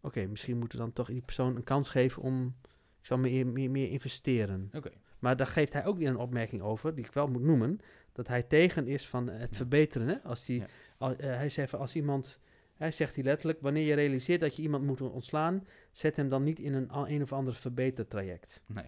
[0.00, 2.54] oké, misschien moeten we dan toch die persoon een kans geven om,
[3.00, 4.70] ik zou meer, meer, meer investeren.
[4.74, 4.90] Oké.
[5.18, 7.78] Maar daar geeft hij ook weer een opmerking over, die ik wel moet noemen,
[8.12, 9.56] dat hij tegen is van het Ja.
[9.56, 10.08] verbeteren.
[10.08, 10.22] Hè?
[10.22, 10.66] Als die, Ja.
[10.98, 12.38] al- eh, hij zegt van als iemand,
[12.74, 16.42] hij zegt hij letterlijk, wanneer je realiseert dat je iemand moet ontslaan, zet hem dan
[16.42, 18.60] niet in een, een of ander verbetertraject.
[18.66, 18.84] Nee.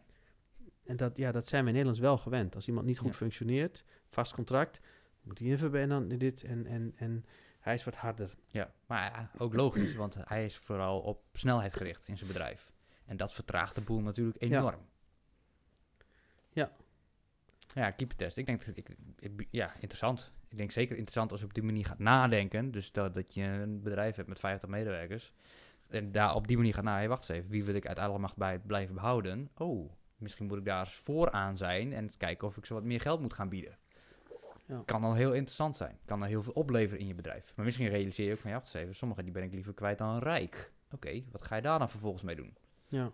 [0.88, 2.54] En dat, ja, dat zijn we in Nederlands wel gewend.
[2.54, 3.16] Als iemand niet goed Ja.
[3.16, 4.80] functioneert, vast contract,
[5.22, 7.24] moet hij even en dan dit en, en, en
[7.60, 8.34] hij is wat harder.
[8.50, 12.72] Ja, maar ja, ook logisch, want hij is vooral op snelheid gericht in zijn bedrijf.
[13.04, 14.80] En dat vertraagt de boel natuurlijk enorm.
[16.52, 16.72] Ja.
[17.74, 18.36] Ja, keepertest.
[18.36, 20.32] Ik denk dat ik, ik- ja, interessant.
[20.48, 22.70] Ik denk zeker interessant als je op die manier gaat nadenken.
[22.70, 25.32] Dus dat, dat je een bedrijf hebt met 50 medewerkers.
[25.88, 28.24] En daar op die manier gaat na, hey, wacht eens even, wie wil ik uiteindelijk
[28.26, 29.50] mag bij blijven behouden?
[29.56, 33.20] Oh, misschien moet ik daar vooraan zijn en kijken of ik ze wat meer geld
[33.20, 33.76] moet gaan bieden.
[34.66, 34.82] Ja.
[34.84, 35.98] Kan al heel interessant zijn.
[36.04, 37.52] Kan al heel veel opleveren in je bedrijf.
[37.54, 39.98] Maar misschien realiseer je ook van, ja, wacht even, sommige die ben ik liever kwijt
[39.98, 40.72] dan rijk.
[40.90, 42.56] Oké, wat ga je daar dan vervolgens mee doen?
[42.88, 43.12] Ja.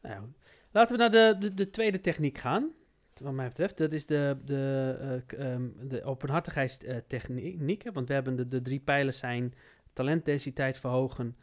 [0.00, 0.32] Nou
[0.70, 2.72] laten we naar de, de, de tweede techniek gaan.
[3.22, 7.82] Wat mij betreft, dat is de, de, eh, ehm, de openhartigheidstechniek.
[7.82, 9.54] hè, Want we hebben de, de drie pijlers zijn
[9.92, 11.36] talentdensiteit verhogen.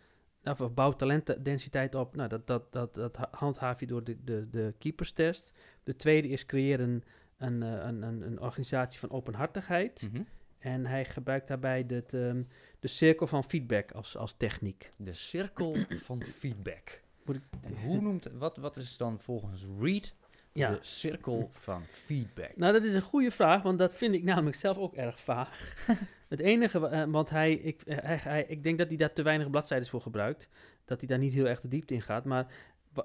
[0.45, 2.15] Of of bouw talentdensiteit op.
[2.15, 5.53] Nou, dat, dat, dat, dat ha- handhaaf je door de, de, de keeperstest.
[5.84, 7.03] De tweede is creëren
[7.38, 10.08] een, eh, een, een, een organisatie van openhartigheid.
[10.12, 10.23] Mhm.
[10.60, 12.43] En hij gebruikt daarbij de, ehm,
[12.79, 14.91] de cirkel van feedback als, als techniek.
[14.97, 15.75] De cirkel
[16.08, 17.01] van feedback.
[17.25, 20.15] Moet ik, En hoe noemt, wat, wat is dan volgens Reed
[20.51, 20.69] ja.
[20.71, 22.58] de cirkel van feedback?
[22.58, 25.49] Nou, dat is een goede vraag, want dat vind ik namelijk zelf ook erg vaag.
[26.38, 29.24] het enige, eh, want hij ik, eh, hij, hij, ik denk dat hij daar te
[29.24, 30.48] weinig bladzijden voor gebruikt.
[30.86, 32.26] Dat hij daar niet heel erg de diepte in gaat.
[32.26, 32.48] Maar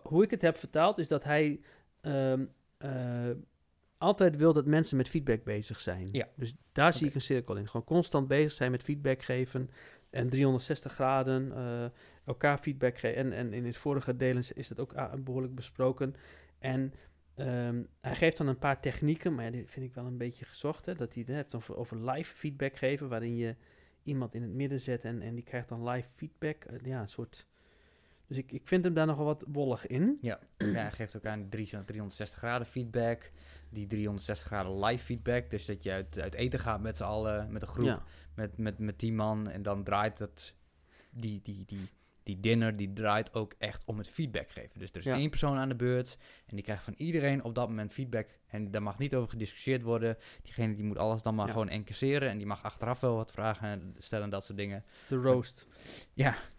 [0.03, 1.61] hoe ik het heb vertaald, is dat hij
[2.01, 2.45] ehm,
[2.79, 3.31] eh,
[3.99, 6.09] altijd wil dat mensen met feedback bezig zijn.
[6.13, 6.29] Ja.
[6.35, 7.69] Dus daar zie ik een cirkel in.
[7.69, 9.71] Gewoon constant bezig zijn met feedback geven.
[10.11, 11.53] En 360 graden
[12.25, 13.17] elkaar feedback geven.
[13.17, 16.15] En, en in het vorige deel is, is dat ook ah, behoorlijk besproken.
[16.59, 16.93] En
[17.35, 20.45] ehm, hij geeft dan een paar technieken, maar ja, die vind ik wel een beetje
[20.45, 20.87] gezocht.
[20.87, 23.57] Hè, dat hij het heeft over, over live feedback geven, waarin je
[24.03, 26.65] iemand in het midden zet en, en die krijgt dan live feedback.
[26.65, 27.47] Eh, ja, een soort...
[28.27, 30.19] Dus ik, ik vind hem daar nog wel wat wollig in.
[30.21, 33.31] Ja, ja hij geeft ook aan drie- 360 graden feedback.
[33.69, 35.51] Die 360 graden live feedback.
[35.51, 38.03] Dus dat je uit, uit eten gaat met z'n allen, met een groep, Ja,
[38.35, 39.49] met, met, met tien man.
[39.49, 40.55] En dan draait dat,
[41.11, 41.89] die, die, die,
[42.23, 44.79] die dinner, die draait ook echt om het feedback geven.
[44.79, 45.15] Dus er is Ja.
[45.15, 46.17] één persoon aan de beurt.
[46.47, 48.29] En die krijgt van iedereen op dat moment feedback.
[48.47, 50.17] En daar mag niet over gediscussieerd worden.
[50.43, 51.53] Diegene die moet alles dan maar Ja.
[51.53, 52.29] gewoon encaisseren.
[52.31, 54.85] En die mag achteraf wel wat vragen stellen, dat soort dingen.
[55.09, 55.69] de roast.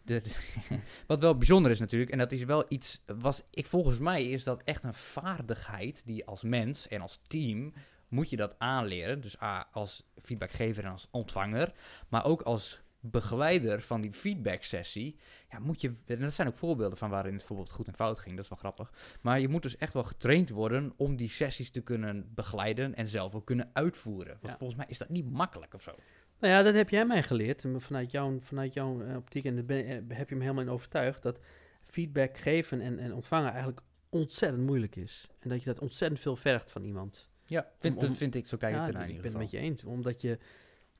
[0.03, 0.21] De,
[1.07, 4.43] wat wel bijzonder is natuurlijk, en dat is wel iets, was ik volgens mij is
[4.43, 7.73] dat echt een vaardigheid die als mens en als team
[8.07, 9.21] moet je dat aanleren.
[9.21, 11.73] Dus A, als feedbackgever en als ontvanger,
[12.09, 15.15] maar ook als begeleider van die feedback sessie,
[15.49, 18.19] ja, moet je, en dat zijn ook voorbeelden van waarin het bijvoorbeeld goed en fout
[18.19, 18.91] ging, dat is wel grappig.
[19.21, 23.07] Maar je moet dus echt wel getraind worden om die sessies te kunnen begeleiden en
[23.07, 24.37] zelf ook kunnen uitvoeren.
[24.41, 24.57] Want Ja.
[24.57, 25.91] volgens mij is dat niet makkelijk of zo.
[26.39, 27.65] Nou ja, dat heb jij mij geleerd.
[27.77, 29.45] Vanuit jouw, vanuit jouw eh, optiek.
[29.45, 31.21] En daar ben, eh, heb je me helemaal in overtuigd.
[31.21, 31.39] Dat
[31.85, 35.27] feedback geven en, en ontvangen eigenlijk ontzettend moeilijk is.
[35.39, 37.29] En dat je dat ontzettend veel vergt van iemand.
[37.45, 39.31] Ja, vind, Om- dat om- vind ik, zo kijk ja, ik ernaar in ik ieder
[39.31, 39.59] ben het geval.
[39.61, 39.95] met je eens.
[39.95, 40.37] Omdat je,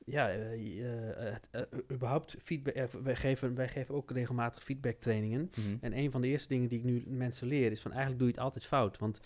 [0.04, 5.50] ja, eh, eh, het, eh, überhaupt feedback, wij, geven, wij geven ook regelmatig feedback trainingen.
[5.56, 5.76] Mhm.
[5.80, 8.28] En een van de eerste dingen die ik nu mensen leer is van eigenlijk doe
[8.28, 8.98] je het altijd fout.
[8.98, 9.20] Want,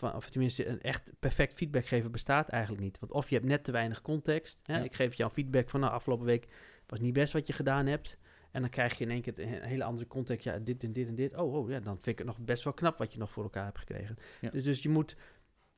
[0.00, 2.98] of tenminste, een echt perfect feedback geven bestaat eigenlijk niet.
[2.98, 4.60] Want of je hebt net te weinig context.
[4.62, 4.76] Hè?
[4.76, 4.84] Ja.
[4.84, 6.46] Ik geef jou feedback van nou, afgelopen week
[6.86, 8.18] was niet best wat je gedaan hebt.
[8.50, 10.44] En dan krijg je in één keer een hele andere context.
[10.44, 11.36] Ja, dit en dit en dit.
[11.36, 13.42] Oh, oh ja, dan vind ik het nog best wel knap wat je nog voor
[13.42, 14.16] elkaar hebt gekregen.
[14.40, 14.50] Ja.
[14.50, 15.16] Dus, dus je moet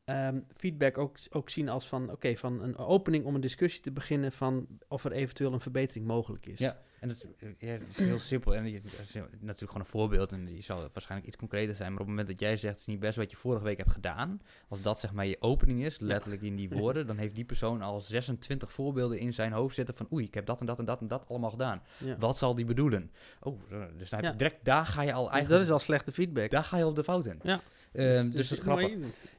[0.09, 3.93] ehm, feedback ook, ook zien als van, oké, van een opening om een discussie te
[3.93, 6.59] beginnen van of er eventueel een verbetering mogelijk is.
[6.59, 8.55] Ja, en dat is, eh, ja, het is heel simpel.
[8.55, 10.33] En je- het is natuurlijk gewoon een voorbeeld.
[10.33, 11.91] En die zal waarschijnlijk iets concreter zijn.
[11.93, 13.77] Maar op het moment dat jij zegt, het is niet best wat je vorige week
[13.77, 14.41] hebt gedaan.
[14.69, 17.07] Als dat zeg maar je opening is, letterlijk in die woorden.
[17.07, 20.07] Dan heeft die persoon al 26 voorbeelden in zijn hoofd zitten van...
[20.13, 21.83] Oei, ik heb dat en dat en dat en dat allemaal gedaan.
[21.99, 22.17] Ja.
[22.19, 23.11] Wat zal die bedoelen?
[23.41, 23.61] Oh,
[23.97, 24.49] dus dan heb je Ja.
[24.49, 25.61] direct, daar ga je al Dus eigenlijk...
[25.61, 26.51] dat is al slechte feedback.
[26.51, 27.39] Daar ga je op de fout in.
[27.43, 27.61] Ja.
[27.93, 28.93] Ehm, dus, dat is grappig.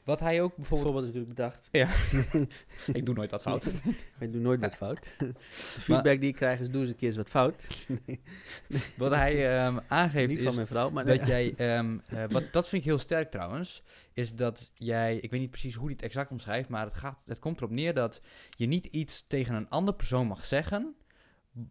[0.04, 0.92] Wat hij ook bijvoorbeeld...
[0.94, 1.70] Voorbeeld is natuurlijk bedacht.
[2.98, 3.66] Ik doe nooit wat fout.
[4.20, 5.14] Ik doe nooit wat fout.
[5.18, 5.34] De
[5.80, 7.49] feedback die ik krijg is doe eens een keer eens wat fout.
[8.98, 10.44] Wat hij ehm, aangeeft Niet is...
[10.44, 13.84] van mijn vrouw, maar dat jij, ehm, eh, wat, dat vind ik heel sterk trouwens,
[14.14, 17.20] is dat jij, ik weet niet precies hoe hij het exact omschrijft, maar het, gaat,
[17.26, 20.96] het komt erop neer dat je niet iets tegen een andere persoon mag zeggen,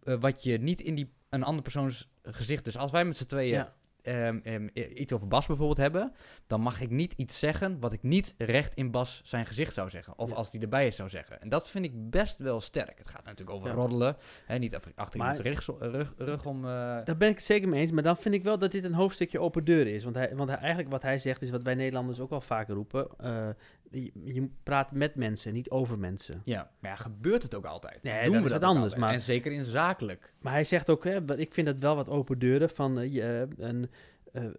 [0.02, 3.26] eh, wat je niet in die, een andere persoons gezicht, dus als wij met z'n
[3.26, 3.76] tweeën ja.
[4.08, 6.12] Ehm, ehm, iets over Bas bijvoorbeeld hebben,
[6.46, 9.90] dan mag ik niet iets zeggen wat ik niet recht in Bas zijn gezicht zou
[9.90, 10.34] zeggen, of Ja.
[10.36, 11.40] als die erbij is zou zeggen.
[11.40, 12.98] En dat vind ik best wel sterk.
[12.98, 13.74] Het gaat natuurlijk over Ja.
[13.74, 14.16] roddelen,
[14.46, 16.64] hè, niet achter, achter Maar- iemands rug, rug, rug om...
[16.64, 16.70] eh,
[17.04, 18.94] Daar ben ik het zeker mee eens, maar dan vind ik wel dat dit een
[18.94, 20.04] hoofdstukje open deur is.
[20.04, 22.74] Want, hij, want hij, eigenlijk wat hij zegt is wat wij Nederlanders ook al vaker
[22.74, 23.08] roepen.
[23.18, 23.48] eh,
[23.90, 26.42] je, je praat met mensen, niet over mensen.
[26.44, 28.02] Ja, maar ja, gebeurt het ook altijd?
[28.02, 30.32] Nee, Doen dat we ook anders, maar- En zeker in zakelijk.
[30.40, 32.70] Maar hij zegt ook, hè, ik vind dat wel wat open deuren.
[32.70, 33.22] Van je,
[33.58, 33.88] eh, een
[34.32, 34.50] eh, eh,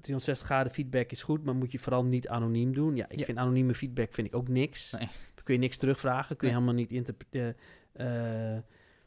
[0.00, 2.96] 360 graden feedback is goed, maar moet je vooral niet anoniem doen.
[2.96, 3.24] Ja, ik Ja.
[3.24, 4.90] vind anonieme feedback vind ik ook niks.
[4.98, 5.08] Nee.
[5.42, 6.62] Kun je niks terugvragen, kun je Nee.
[6.62, 7.56] helemaal niet interpreteren.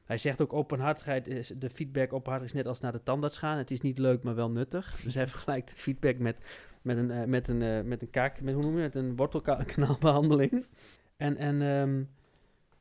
[0.06, 3.58] hij zegt ook openhartigheid is de feedback openhartig is net als naar de tandarts gaan.
[3.58, 4.96] Het is niet leuk, maar wel nuttig.
[5.04, 6.38] Dus hij vergelijkt het feedback met,
[6.86, 9.16] met een, eh, met een, eh, met een kaak, met, hoe noem je het, een
[9.16, 10.66] wortelkanaalbehandeling.
[11.18, 12.04] En, en ehm,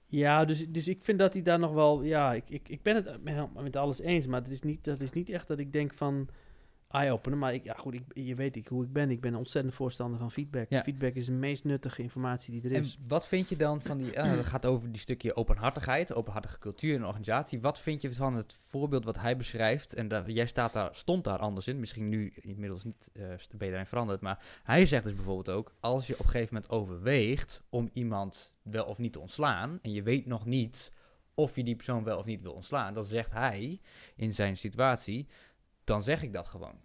[0.06, 2.94] ja, dus, dus ik vind dat hij daar nog wel, ja, ik, ik, ik ben
[2.94, 5.72] het met, met alles eens, maar het is niet, dat is niet echt dat ik
[5.72, 6.28] denk van
[6.94, 7.38] eye-opener.
[7.38, 9.10] Maar ik, ja, goed, ik, je weet ik, hoe ik ben.
[9.10, 10.66] Ik ben een ontzettend voorstander van feedback.
[10.68, 10.82] Ja.
[10.82, 12.98] Feedback is de meest nuttige informatie die er En is.
[13.06, 14.10] wat vind je dan van die...
[14.10, 17.60] het gaat over die stukje openhartigheid, openhartige cultuur in een organisatie.
[17.60, 19.94] Wat vind je van het voorbeeld wat hij beschrijft?
[19.94, 21.80] En dat, jij staat daar, stond daar anders in.
[21.80, 24.20] Misschien nu inmiddels niet, eh ben je daarin veranderd.
[24.20, 25.74] Maar hij zegt dus bijvoorbeeld ook...
[25.80, 29.78] Als je op een gegeven moment overweegt om iemand wel of niet te ontslaan...
[29.82, 30.92] en je weet nog niet
[31.34, 32.94] of je die persoon wel of niet wil ontslaan...
[32.94, 33.80] dan zegt hij
[34.16, 35.26] in zijn situatie...
[35.84, 36.80] dan zeg ik dat gewoon.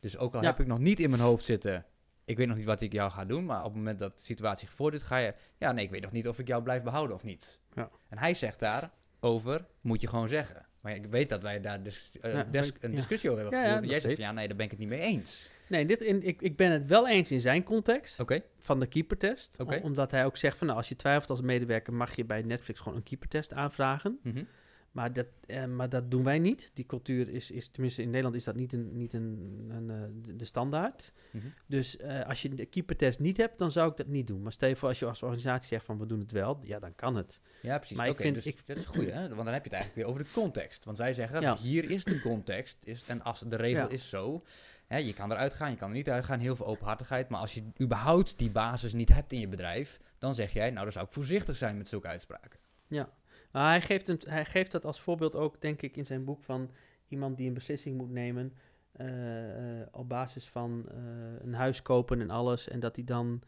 [0.00, 0.46] Dus ook al Ja.
[0.46, 1.86] heb ik nog niet in mijn hoofd zitten...
[2.24, 3.44] ik weet nog niet wat ik jou ga doen...
[3.44, 5.34] maar op het moment dat de situatie gevorderd ga je...
[5.58, 7.60] ja, nee, ik weet nog niet of ik jou blijf behouden of niet.
[7.74, 7.90] Ja.
[8.08, 10.66] En hij zegt daarover, moet je gewoon zeggen.
[10.80, 12.46] Maar ik weet dat wij daar dus, eh, Ja,
[12.80, 13.90] een discussie over hebben gevoerd.
[13.90, 15.50] Jij zegt van, ja, nee, daar ben ik het niet mee eens.
[15.68, 18.20] Nee, dit in, ik, ik ben het wel eens in zijn context
[18.58, 19.60] van de keepertest.
[19.60, 19.76] Oké.
[19.76, 22.42] Om- omdat hij ook zegt van, nou, als je twijfelt als medewerker, mag je bij
[22.42, 24.18] Netflix gewoon een keepertest aanvragen.
[24.22, 24.44] mhm.
[24.92, 26.70] Maar dat, eh, maar dat doen wij niet.
[26.74, 30.34] Die cultuur is, is tenminste in Nederland is dat niet, een, niet een, een, eh,
[30.36, 31.12] de- standaard.
[31.30, 31.46] Mhm.
[31.66, 34.42] Dus eh, als je de keepertest niet hebt, dan zou ik dat niet doen.
[34.42, 36.78] Maar stel je voor als je als organisatie zegt van we doen het wel, ja,
[36.78, 37.40] dan kan het.
[37.62, 37.96] Ja, precies.
[37.96, 39.20] Maar ik vind- dus ik- dat is goed, hè?
[39.20, 40.84] Want dan heb je het eigenlijk weer over de context.
[40.84, 41.56] Want zij zeggen, Ja.
[41.56, 42.76] hier is de context.
[42.84, 43.88] Is, en als de regel Ja.
[43.88, 44.44] is zo...
[44.86, 46.38] Hè, je kan eruit gaan, je kan er niet uitgaan.
[46.40, 47.28] Heel veel openhartigheid.
[47.28, 50.00] Maar als je überhaupt die basis niet hebt in je bedrijf...
[50.18, 52.58] dan zeg jij, nou, dan zou ik voorzichtig zijn met zulke uitspraken.
[52.86, 53.08] Ja.
[53.58, 56.42] Maar hij geeft, hem, hij geeft dat als voorbeeld ook, denk ik, in zijn boek
[56.42, 56.70] van
[57.08, 58.52] iemand die een beslissing moet nemen.
[58.92, 60.96] eh, eh, op basis van eh,
[61.40, 62.68] een huis kopen en alles.
[62.68, 63.42] En dat hij dan.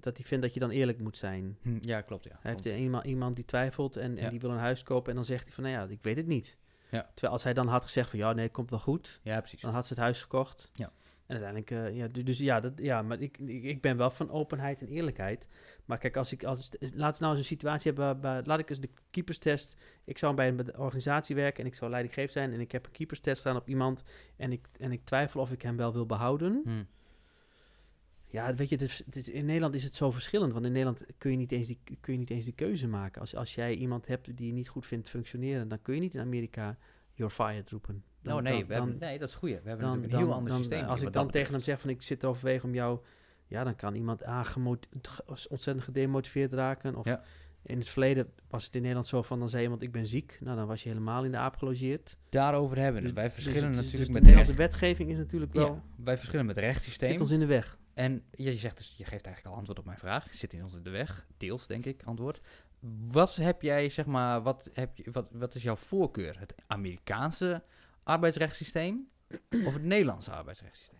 [0.00, 1.58] dat hij vindt dat je dan eerlijk moet zijn.
[1.62, 2.38] Hm, ja, klopt, ja.
[2.40, 4.30] Hij heeft iemand, iemand die twijfelt en, en Ja.
[4.30, 5.08] die wil een huis kopen.
[5.10, 6.58] En dan zegt hij van, nou ja, ik weet het niet.
[6.90, 7.02] Ja.
[7.14, 9.20] Terwijl als hij dan had gezegd van, ja, nee, het komt wel goed.
[9.22, 9.60] Ja, precies.
[9.60, 10.70] Dan had ze het huis gekocht.
[10.74, 10.92] Ja.
[11.26, 14.80] En uiteindelijk, ja, du- dus ja, dat, ja maar ik, ik ben wel van openheid
[14.80, 15.48] en eerlijkheid.
[15.88, 18.70] Maar kijk, als ik, als, laten we nou eens een situatie hebben, waar- laat ik
[18.70, 19.76] eens de keeperstest.
[20.04, 22.52] Ik zou bij een organisatie werken en ik zou leidinggevend zijn.
[22.52, 24.02] En ik heb een keeperstest staan op iemand.
[24.36, 26.60] En ik, en ik twijfel of ik hem wel wil behouden.
[26.64, 26.82] Hm.
[28.26, 30.52] Ja, weet je, het is, het is- in Nederland is het zo verschillend.
[30.52, 33.20] Want in Nederland kun je niet eens die, kun je niet eens die keuze maken.
[33.20, 36.14] Als, als jij iemand hebt die je niet goed vindt functioneren, dan kun je niet
[36.14, 36.76] in Amerika
[37.14, 38.04] you're fired roepen.
[38.22, 39.48] Dan- oh nee, dan- we hebben, dan- nee, dat is goed.
[39.48, 40.78] We hebben dan, natuurlijk een heel ander systeem.
[40.90, 43.00] Als ik dan tegen hem zeg van ik zit overwegen om jou...
[43.48, 46.94] Ja, dan kan iemand A, gemot- ge- ontzettend gedemotiveerd raken.
[46.94, 47.22] Of Ja.
[47.62, 50.38] In het verleden was het in Nederland zo van, dan zei iemand ik ben ziek.
[50.40, 52.16] Nou, dan was je helemaal in de aap gelogeerd.
[52.28, 53.02] Daarover hebben.
[53.02, 55.82] Dus wij Dus verschillen natuurlijk dus met de Nederlandse recht- wetgeving is natuurlijk wel, Ja,
[56.04, 57.10] wij verschillen met het rechtssysteem.
[57.10, 57.78] zit ons in de weg.
[57.94, 60.34] En je zegt dus, je geeft eigenlijk al antwoord op mijn vraag.
[60.34, 62.40] Zit in ons in de weg, deels denk ik, antwoord.
[63.10, 66.38] Wat heb jij, zeg maar, wat, heb je, wat, wat is jouw voorkeur?
[66.38, 67.62] Het Amerikaanse
[68.02, 69.08] arbeidsrechtssysteem
[69.64, 70.98] of het Nederlandse arbeidsrechtssysteem?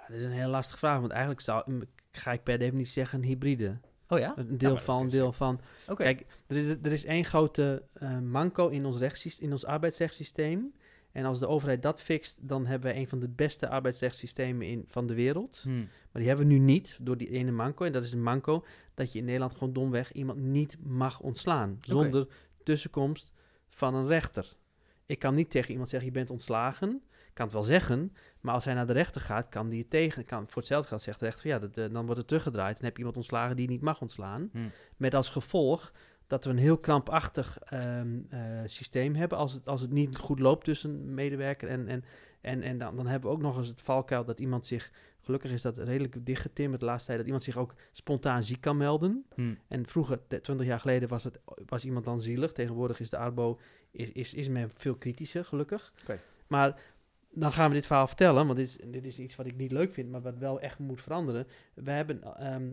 [0.00, 3.18] Ja, dat is een heel lastige vraag, want eigenlijk zou, ga ik per definitie zeggen
[3.18, 3.78] een hybride.
[4.08, 4.32] Oh ja?
[4.36, 5.60] Een deel van, een deel van.
[5.88, 6.02] Oké.
[6.02, 10.72] Kijk, er is, er is één grote eh, manco in ons, rechtssysteem, in ons arbeidsrechtssysteem.
[11.12, 14.84] En als de overheid dat fixt, dan hebben we een van de beste arbeidsrechtssystemen in,
[14.86, 15.60] van de wereld.
[15.62, 15.76] Hm.
[15.78, 17.84] Maar die hebben we nu niet door die ene manco.
[17.84, 21.78] En dat is een manco dat je in Nederland gewoon domweg iemand niet mag ontslaan.
[21.80, 22.26] Zonder
[22.62, 23.32] tussenkomst
[23.68, 24.56] van een rechter.
[25.06, 27.02] Ik kan niet tegen iemand zeggen, je bent ontslagen.
[27.32, 30.24] Kan het wel zeggen, maar als hij naar de rechter gaat, kan die het tegen.
[30.24, 32.78] Kan, voor hetzelfde geld zegt de rechter, van, ja, dat, eh, dan wordt het teruggedraaid.
[32.78, 34.48] En heb je iemand ontslagen die je niet mag ontslaan.
[34.52, 34.58] Hm.
[34.96, 35.92] Met als gevolg
[36.26, 39.38] dat we een heel krampachtig ehm, eh, systeem hebben.
[39.38, 41.88] Als het, als het niet goed loopt tussen medewerker en...
[41.88, 42.04] en
[42.40, 44.90] en, en dan, dan hebben we ook nog eens het valkuil dat iemand zich,
[45.20, 48.76] gelukkig is dat redelijk dichtgetimmerd de laatste tijd, dat iemand zich ook spontaan ziek kan
[48.76, 49.24] melden.
[49.34, 49.54] Hm.
[49.68, 52.52] En vroeger, de- 20 jaar geleden, was, het, was iemand dan zielig.
[52.52, 53.58] Tegenwoordig is de ARBO
[53.90, 55.92] is, is, is men veel kritischer, gelukkig.
[56.46, 56.80] Maar
[57.30, 59.72] dan gaan we dit verhaal vertellen, want dit is, dit is iets wat ik niet
[59.72, 61.46] leuk vind, maar wat wel echt moet veranderen.
[61.74, 62.70] Wij, hebben, ehm,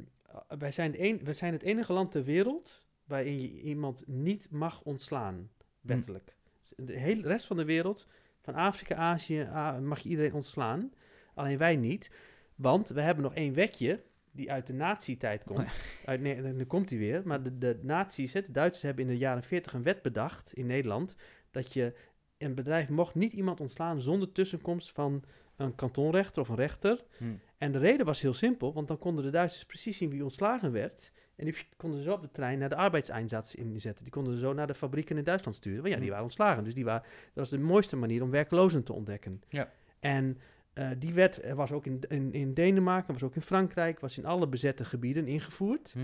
[0.59, 5.49] wij, zijn, een, zijn het enige land ter wereld waarin je iemand niet mag ontslaan,
[5.81, 6.35] wettelijk.
[6.75, 8.07] De hele rest van de wereld,
[8.41, 9.49] van Afrika, Azië,
[9.81, 10.91] mag je iedereen ontslaan.
[11.33, 12.11] Alleen wij niet,
[12.55, 15.59] want we hebben nog één wetje die uit de nazi-tijd komt.
[15.59, 15.69] Oh.
[16.05, 17.21] Uit, nee, dan komt hij weer.
[17.25, 20.53] Maar de, de nazi's, hè, de Duitsers hebben in de jaren 40 een wet bedacht
[20.53, 21.15] in Nederland.
[21.51, 21.93] Dat je
[22.37, 25.23] een bedrijf mocht niet iemand ontslaan zonder tussenkomst van
[25.55, 27.03] een kantonrechter of een rechter.
[27.17, 27.23] Hm.
[27.57, 30.71] En de reden was heel simpel, want dan konden de Duitsers precies zien wie ontslagen
[30.71, 31.11] werd.
[31.35, 34.03] En die konden ze zo op de trein naar de arbeidseinsatz inzetten.
[34.03, 35.81] Die konden ze zo naar de fabrieken in Duitsland sturen.
[35.81, 36.11] Want ja, die Hm.
[36.11, 36.63] waren ontslagen.
[36.63, 39.41] Dus die waren, dat was de mooiste manier om werklozen te ontdekken.
[39.49, 39.71] Ja.
[39.99, 40.37] En
[40.73, 44.17] eh, die wet eh, was ook in, in, in Denemarken, was ook in Frankrijk, was
[44.17, 45.91] in alle bezette gebieden ingevoerd.
[45.93, 45.99] Hm.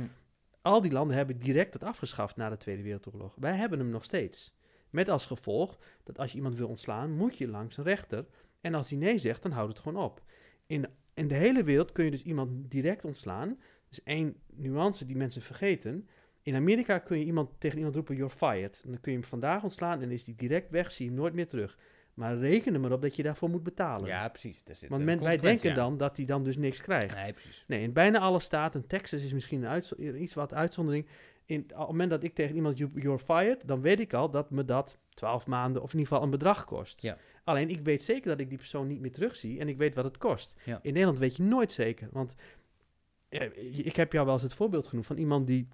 [0.62, 3.36] Al die landen hebben direct het afgeschaft na de Tweede Wereldoorlog.
[3.40, 4.56] Wij hebben hem nog steeds.
[4.94, 8.26] Met als gevolg dat als je iemand wil ontslaan, moet je langs een rechter.
[8.62, 10.22] En als hij nee zegt, dan houdt het gewoon op.
[10.66, 13.60] In, in de hele wereld kun je dus iemand direct ontslaan.
[13.90, 16.08] Dus één nuance die mensen vergeten.
[16.42, 18.82] In Amerika kun je iemand, tegen iemand roepen, you're fired.
[18.84, 21.20] En dan kun je hem vandaag ontslaan en is hij direct weg, zie je hem
[21.20, 21.78] nooit meer terug.
[22.14, 24.08] Maar reken er maar op dat je daarvoor moet betalen.
[24.08, 24.64] Ja, precies.
[24.64, 25.76] Daar zit Want men, wij denken aan.
[25.76, 27.16] dan dat hij dan dus niks krijgt.
[27.16, 27.64] Nee, precies.
[27.68, 31.08] Nee, in bijna alle staten, Texas is misschien een iets wat uitzondering.
[31.46, 34.30] In, op het moment dat ik tegen iemand, "You- you're fired, dan weet ik al
[34.30, 37.02] dat me dat 12 maanden of in ieder geval een bedrag kost.
[37.02, 37.18] Ja.
[37.44, 40.04] Alleen ik weet zeker dat ik die persoon niet meer terugzie en ik weet wat
[40.04, 40.56] het kost.
[40.66, 40.80] Ja.
[40.82, 42.36] In Nederland weet je nooit zeker, want
[43.84, 45.68] ik heb jou wel eens het voorbeeld genoemd van iemand die,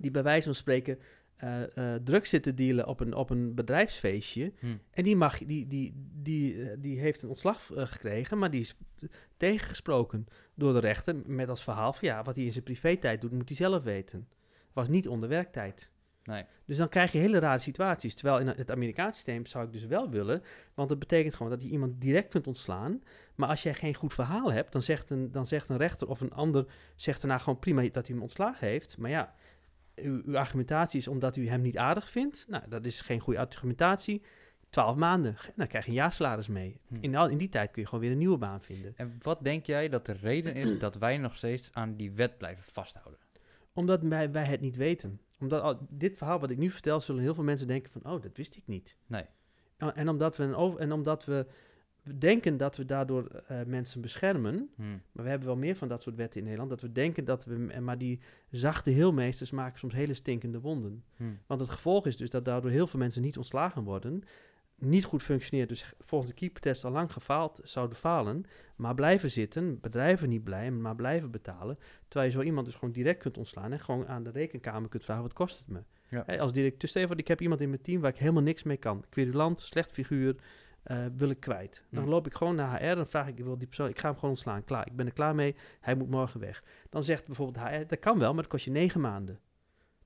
[0.00, 0.98] die bij wijze van spreken
[2.04, 4.52] drugs zit te dealen op een, op een bedrijfsfeestje.
[4.58, 4.66] Hm.
[4.90, 8.76] En die, mag, die, die, die, eh, die heeft een ontslag gekregen, maar die is
[9.36, 13.32] tegengesproken door de rechter met als verhaal van ja, wat hij in zijn privé-tijd doet,
[13.32, 14.28] moet hij zelf weten.
[14.76, 15.90] Was niet onder werktijd.
[16.24, 16.44] Nee.
[16.64, 18.14] Dus dan krijg je hele rare situaties.
[18.14, 20.42] Terwijl in het Amerikaanse systeem zou ik dus wel willen,
[20.74, 23.02] want dat betekent gewoon dat je iemand direct kunt ontslaan.
[23.34, 26.20] Maar als jij geen goed verhaal hebt, dan zegt een, dan zegt een rechter of
[26.20, 28.98] een ander zegt daarna gewoon prima dat hij hem ontslagen heeft.
[28.98, 29.34] Maar ja,
[29.94, 32.44] uw, uw argumentatie is omdat u hem niet aardig vindt.
[32.48, 34.22] Nou, dat is geen goede argumentatie.
[34.70, 36.80] 12 maanden, dan krijg je een jaarsalaris mee.
[36.88, 36.94] Hm.
[37.00, 38.92] In, al, in die tijd kun je gewoon weer een nieuwe baan vinden.
[38.96, 42.38] En wat denk jij dat de reden is dat wij nog steeds aan die wet
[42.38, 43.25] blijven vasthouden?
[43.76, 45.20] Omdat wij, wij het niet weten.
[45.38, 48.36] Omdat dit verhaal wat ik nu vertel, zullen heel veel mensen denken van, oh, dat
[48.36, 48.96] wist ik niet.
[49.06, 49.24] Nee.
[49.76, 51.46] En, en omdat we, een over, en omdat we
[52.18, 54.82] denken dat we daardoor eh, mensen beschermen, Hm.
[55.12, 57.44] maar we hebben wel meer van dat soort wetten in Nederland, dat we denken dat
[57.44, 61.04] we, maar die zachte heelmeesters maken soms hele stinkende wonden.
[61.16, 61.24] Hm.
[61.46, 64.22] Want het gevolg is dus dat daardoor heel veel mensen niet ontslagen worden,
[64.78, 68.44] niet goed functioneert, dus volgens de keepertest al lang gefaald zouden falen,
[68.76, 72.92] maar blijven zitten, bedrijven niet blij, maar blijven betalen, terwijl je zo iemand dus gewoon
[72.92, 75.82] direct kunt ontslaan en gewoon aan de rekenkamer kunt vragen, wat kost het me?
[76.08, 76.38] Ja.
[76.38, 79.04] Als directeur, stel ik heb iemand in mijn team waar ik helemaal niks mee kan,
[79.08, 80.36] querulant, slecht figuur,
[80.82, 81.84] eh, wil ik kwijt.
[81.90, 84.06] Dan loop ik gewoon naar HR en vraag ik, ik wil die persoon, ik ga
[84.08, 86.62] hem gewoon ontslaan, klaar, ik ben er klaar mee, hij moet morgen weg.
[86.90, 89.40] Dan zegt bijvoorbeeld HR, dat kan wel, maar dat kost je negen maanden.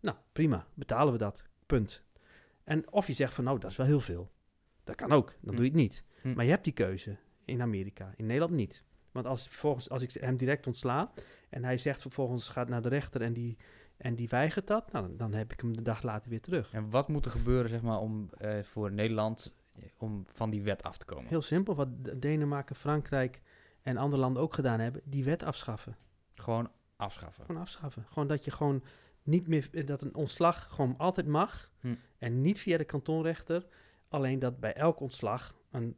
[0.01, 2.03] Nou, prima, betalen we dat, punt.
[2.65, 4.31] En of je zegt van, nou, dat is wel heel veel.
[4.97, 5.57] Dat kan ook, dan Hm.
[5.57, 6.05] doe je het niet.
[6.23, 6.33] Hm.
[6.33, 8.85] Maar je hebt die keuze in Amerika, in Nederland niet.
[9.13, 11.13] Want als, vervolgens, als ik hem direct ontsla
[11.51, 13.57] en hij zegt vervolgens gaat naar de rechter en die,
[13.97, 16.73] en die weigert dat, nou, dan, heb ik hem de dag later weer terug.
[16.73, 20.63] En wat moet er gebeuren, zeg maar, om eh, voor Nederland eh, om van die
[20.63, 21.27] wet af te komen?
[21.27, 23.41] Heel simpel, wat Denemarken, Frankrijk
[23.83, 25.97] en andere landen ook gedaan hebben, die wet afschaffen.
[26.35, 27.45] Gewoon afschaffen.
[27.45, 28.05] Gewoon afschaffen.
[28.09, 28.83] Gewoon dat je gewoon
[29.23, 31.71] niet meer, dat een ontslag gewoon altijd mag.
[31.81, 31.95] Hm.
[32.19, 33.67] En niet via de kantonrechter.
[34.11, 35.97] Alleen dat bij elk ontslag een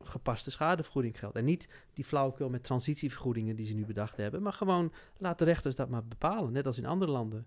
[0.00, 1.36] gepaste schadevergoeding geldt.
[1.36, 4.42] En niet die flauwekul met transitievergoedingen die ze nu bedacht hebben.
[4.42, 6.52] Maar gewoon laat de rechters dat maar bepalen.
[6.52, 7.46] Net als in andere landen.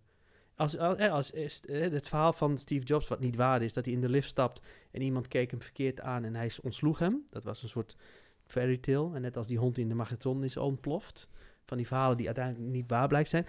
[0.56, 3.74] Als, als, eh, als, is- eh, het verhaal van Steve Jobs, wat niet waar is,
[3.74, 4.62] dat hij in de lift stapt
[4.92, 7.26] en iemand keek hem verkeerd aan en hij ontsloeg hem.
[7.30, 7.96] Dat was een soort
[8.46, 9.16] fairy tale.
[9.16, 11.30] En net als die hond in de magnetron is ontploft.
[11.66, 13.46] Van die verhalen die uiteindelijk niet waar blijkt zijn.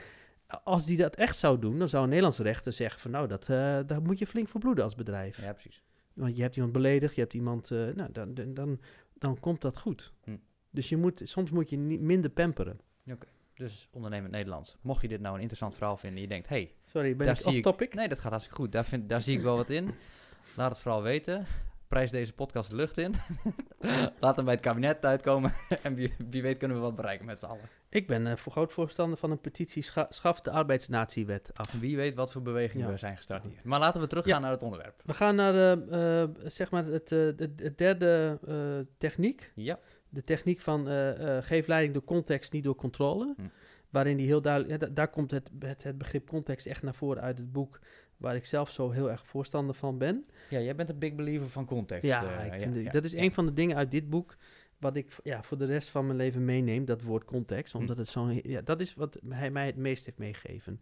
[0.65, 3.43] Als die dat echt zou doen, dan zou een Nederlandse rechter zeggen van nou, dat,
[3.49, 5.41] eh, daar moet je flink voor bloeden als bedrijf.
[5.43, 5.83] Ja, precies.
[6.19, 8.81] Want je hebt iemand beledigd, je hebt iemand, eh, nou, dan, dan, dan,
[9.15, 10.13] dan komt dat goed.
[10.25, 10.37] Hm.
[10.71, 12.81] Dus je moet, soms moet je niet minder pamperen.
[13.55, 14.77] Dus ondernemend Nederlands.
[14.81, 17.35] Mocht je dit nou een interessant verhaal vinden en je denkt, hey, Sorry, ben Daar
[17.35, 17.95] ik zie off ik- topic?
[17.95, 18.73] nee, dat gaat hartstikke goed.
[18.73, 19.95] Daar, vind, daar zie ik wel wat in.
[20.57, 21.47] Laat het vooral weten.
[21.89, 23.15] Prijs deze podcast de lucht in.
[24.21, 25.53] Laat hem bij het kabinet uitkomen.
[25.83, 27.69] en wie, wie weet kunnen we wat bereiken met z'n allen.
[27.91, 31.73] Ik ben voor groot voorstander van een petitie scha schaf de arbeidsnatiewet af.
[31.73, 32.93] Wie weet wat voor bewegingen Ja.
[32.93, 33.61] we zijn gestart hier.
[33.65, 34.41] Maar laten we teruggaan Ja.
[34.41, 35.03] naar het onderwerp.
[35.05, 37.09] We gaan naar eh, eh, zeg maar het,
[37.77, 38.39] derde
[38.99, 39.53] techniek.
[39.55, 39.79] Ja.
[40.09, 40.87] De techniek van
[41.43, 43.35] geef leiding door context, niet door controle.
[43.37, 43.43] Hm.
[43.91, 47.23] Waarin die heel duidelijk, ja, daar komt het, het, het begrip context echt naar voren
[47.23, 47.79] uit het boek.
[48.17, 50.27] Waar ik zelf zo heel erg voorstander van ben.
[50.49, 52.05] Ja, jij bent een big believer van context.
[52.05, 54.37] Ja, ik vind ja, dat is een van de dingen uit dit boek.
[54.79, 57.73] Wat ik ja, voor de rest van mijn leven meeneem, dat woord context.
[57.73, 57.79] Hm.
[57.79, 58.41] Omdat het zo'n.
[58.43, 60.81] Ja, dat is wat hij mij het meest heeft meegegeven.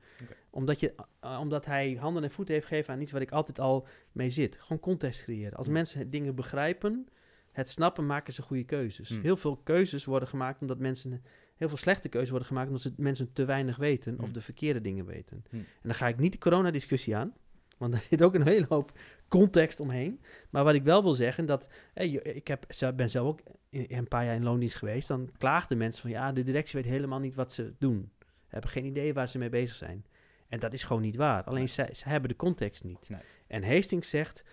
[0.51, 0.95] Omdat, je,
[1.25, 4.31] uh, omdat hij handen en voeten heeft gegeven aan iets waar ik altijd al mee
[4.31, 4.57] zit.
[4.61, 5.59] Gewoon context creëren.
[5.59, 5.73] Als Hm.
[5.73, 7.09] mensen dingen begrijpen,
[7.53, 9.09] het snappen, maken ze goede keuzes.
[9.09, 9.21] Hm.
[9.21, 11.23] Heel veel keuzes worden gemaakt omdat mensen.
[11.57, 14.81] Heel veel slechte keuzes worden gemaakt omdat ze, mensen te weinig weten of de verkeerde
[14.81, 15.45] dingen weten.
[15.51, 17.35] En dan ga ik niet de coronadiscussie aan.
[17.77, 18.93] Want daar zit ook een hele hoop
[19.29, 20.21] context omheen.
[20.51, 24.35] Maar wat ik wel wil zeggen, dat ik heb, ben zelf ook een paar jaar
[24.35, 25.09] in loondienst geweest.
[25.09, 28.11] Dan klaagden mensen van ja, de directie weet helemaal niet wat ze doen.
[28.49, 30.05] Hebben geen idee waar ze mee bezig zijn.
[30.49, 31.43] En dat is gewoon niet waar.
[31.45, 31.67] Alleen Nee.
[31.67, 33.09] zij, ze hebben de context niet.
[33.09, 33.21] Nee.
[33.47, 34.45] En Hastings zegt,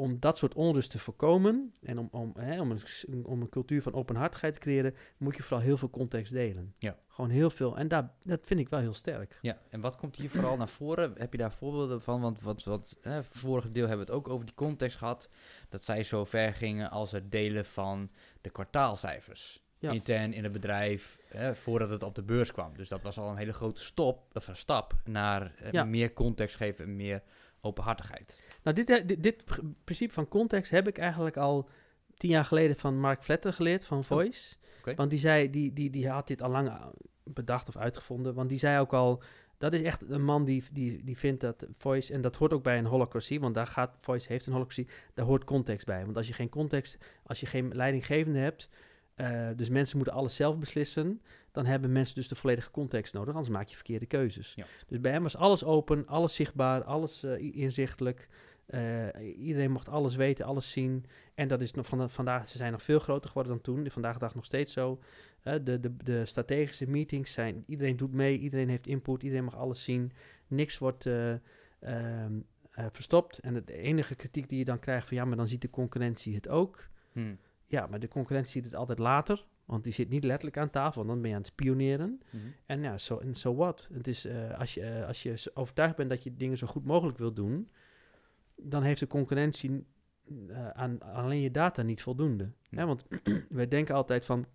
[0.00, 3.82] om dat soort onrust te voorkomen en om, om, hè, om, een, om een cultuur
[3.82, 6.74] van openhartigheid te creëren, moet je vooral heel veel context delen.
[6.78, 6.96] Ja.
[7.08, 7.76] Gewoon heel veel.
[7.76, 9.38] En daar, dat vind ik wel heel sterk.
[9.42, 11.14] Ja, en wat komt hier vooral naar voren?
[11.16, 12.20] Heb je daar voorbeelden van?
[12.20, 15.28] Want wat, wat hè, vorige deel hebben we het ook over die context gehad.
[15.68, 19.62] Dat zij zo ver gingen als het delen van de kwartaalcijfers.
[19.78, 19.90] Ja.
[19.90, 22.76] Intern in het bedrijf, hè, voordat het op de beurs kwam.
[22.76, 25.84] Dus dat was al een hele grote stop, of een stap naar Ja.
[25.84, 27.22] meer context geven en meer
[27.60, 28.40] openhartigheid.
[28.62, 31.68] Nou, dit, eh, dit, dit pr- principe van context heb ik eigenlijk al
[32.16, 34.56] tien jaar geleden van Mark Vletter geleerd van Voice.
[34.78, 34.94] oké.
[34.94, 36.86] Want die, zei, die, die, die had dit al lang uh,
[37.24, 38.34] bedacht of uitgevonden.
[38.34, 39.22] Want die zei ook al,
[39.58, 42.62] dat is echt een man die, die, die vindt dat Voice, en dat hoort ook
[42.62, 46.04] bij een holocracy, want daar gaat, Voice heeft een holocracy, daar hoort context bij.
[46.04, 48.68] Want als je geen context, als je geen leidinggevende hebt,
[49.14, 53.34] eh, dus mensen moeten alles zelf beslissen, dan hebben mensen dus de volledige context nodig,
[53.34, 54.52] anders maak je verkeerde keuzes.
[54.56, 54.64] Ja.
[54.86, 58.28] Dus bij hem was alles open, alles zichtbaar, alles eh, inzichtelijk.
[58.70, 61.04] Eh, iedereen mocht alles weten, alles zien.
[61.34, 63.90] En dat is nog van, vandaag, ze zijn nog veel groter geworden dan toen.
[63.90, 64.98] Vandaag de dag nog steeds zo.
[65.42, 69.56] Eh, de, de, de strategische meetings zijn, iedereen doet mee, iedereen heeft input, iedereen mag
[69.56, 70.12] alles zien.
[70.46, 71.32] Niks wordt eh,
[71.80, 72.40] ehm,
[72.70, 73.38] eh, verstopt.
[73.38, 76.34] En de enige kritiek die je dan krijgt van ja, maar dan ziet de concurrentie
[76.34, 76.88] het ook.
[77.12, 77.34] Hm.
[77.66, 79.46] Ja, maar de concurrentie ziet het altijd later.
[79.64, 82.20] Want die zit niet letterlijk aan tafel, want dan ben je aan het spioneren.
[82.30, 82.42] Mhm.
[82.66, 83.88] En ja, zo en so what?
[83.92, 87.36] Het is, als, je, als je overtuigd bent dat je dingen zo goed mogelijk wilt
[87.36, 87.70] doen,
[88.62, 89.86] dan heeft de concurrentie
[90.48, 92.50] eh, aan alleen je data niet voldoende.
[92.70, 92.78] Ja.
[92.78, 93.04] Hè, want
[93.48, 94.46] wij denken altijd van,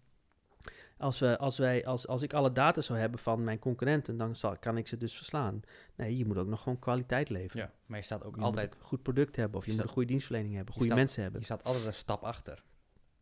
[0.98, 4.36] als, we, als, wij, als, als ik alle data zou hebben van mijn concurrenten, dan
[4.36, 5.62] zal, kan ik ze dus verslaan.
[5.96, 7.66] Nee, je moet ook nog gewoon kwaliteit leveren.
[7.66, 9.76] Ja, maar je staat ook Je altijd moet een goed product hebben, of je Je
[9.76, 11.40] moet staat- een goede dienstverlening hebben, goede staat- mensen hebben.
[11.40, 12.64] Je staat altijd een stap achter.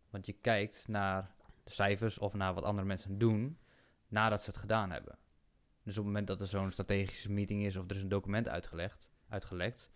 [0.09, 3.57] Want je kijkt naar de cijfers of naar wat andere mensen doen
[4.07, 5.17] nadat ze het gedaan hebben.
[5.83, 8.47] Dus op het moment dat er zo'n strategische meeting is of er is een document
[8.47, 9.89] uitgelegd, uitgelekt,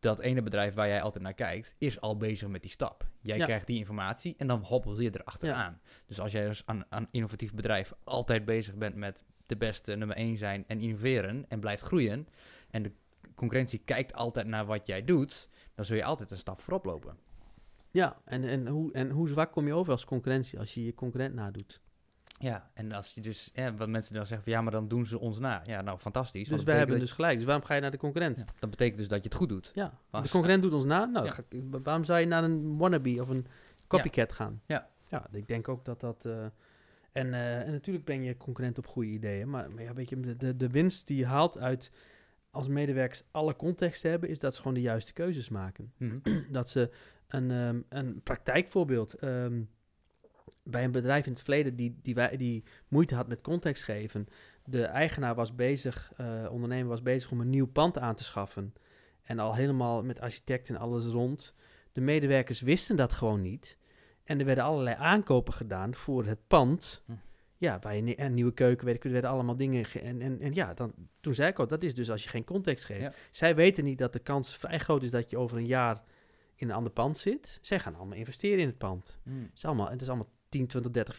[0.00, 3.08] dat ene bedrijf waar jij altijd naar kijkt, is al bezig met die stap.
[3.20, 3.44] Jij Ja.
[3.44, 5.80] krijgt die informatie en dan hobbel je erachteraan.
[6.06, 10.16] Dus als jij als aan een innovatief bedrijf altijd bezig bent met de beste nummer
[10.16, 12.28] één zijn en innoveren en blijft groeien,
[12.70, 12.92] en de
[13.34, 17.16] concurrentie kijkt altijd naar wat jij doet, dan zul je altijd een stap voorop lopen.
[17.90, 20.94] Ja, en, en, hoe, en hoe zwak kom je over als concurrentie als je je
[20.94, 21.80] concurrent nadoet?
[22.42, 25.06] Ja, en als je dus, ja, wat mensen dan zeggen van ja, maar dan doen
[25.06, 25.62] ze ons na.
[25.64, 26.48] Ja, nou fantastisch.
[26.48, 27.36] Dus wij hebben betekent dus gelijk.
[27.36, 28.36] Dus waarom ga je naar de concurrent?
[28.36, 29.70] dat, ja, dat betekent dus dat je het goed doet.
[29.74, 31.04] Ja, Was- de concurrent doet ons na.
[31.04, 31.34] Nou, Ja.
[31.82, 33.46] waarom zou je naar een wannabe of een
[33.86, 34.60] copycat gaan?
[34.66, 34.88] Ja.
[35.08, 36.24] Ja, ik denk ook dat dat...
[36.26, 36.44] eh,
[37.12, 39.50] en, eh, en natuurlijk ben je concurrent op goede ideeën.
[39.50, 41.90] Maar, maar ja, weet je, de, de, winst die je haalt uit
[42.50, 44.28] als medewerkers alle context hebben...
[44.28, 45.92] is dat ze gewoon de juiste keuzes maken.
[45.96, 46.18] Mhm.
[46.50, 46.90] dat ze
[47.28, 49.14] een, ehm, een praktijkvoorbeeld...
[49.14, 49.62] ehm,
[50.62, 54.28] bij een bedrijf in het verleden die, die, wij, die moeite had met context geven.
[54.64, 58.74] De eigenaar was bezig, uh, ondernemer was bezig om een nieuw pand aan te schaffen.
[59.22, 61.54] En al helemaal met architect en alles rond.
[61.92, 63.78] De medewerkers wisten dat gewoon niet.
[64.24, 67.02] En er werden allerlei aankopen gedaan voor het pand.
[67.06, 67.12] Hm.
[67.56, 69.84] Ja, waar je een nieuwe keuken, weet ik, er werden allemaal dingen.
[70.02, 72.44] En, en, en ja, dan, toen zei ik al, dat is dus als je geen
[72.44, 73.00] context geeft.
[73.00, 73.12] Ja.
[73.30, 76.02] Zij weten niet dat de kans vrij groot is dat je over een jaar
[76.54, 77.58] in een ander pand zit.
[77.60, 79.18] Zij gaan allemaal investeren in het pand.
[79.24, 81.18] Het is allemaal, het is allemaal 10, 20, 30,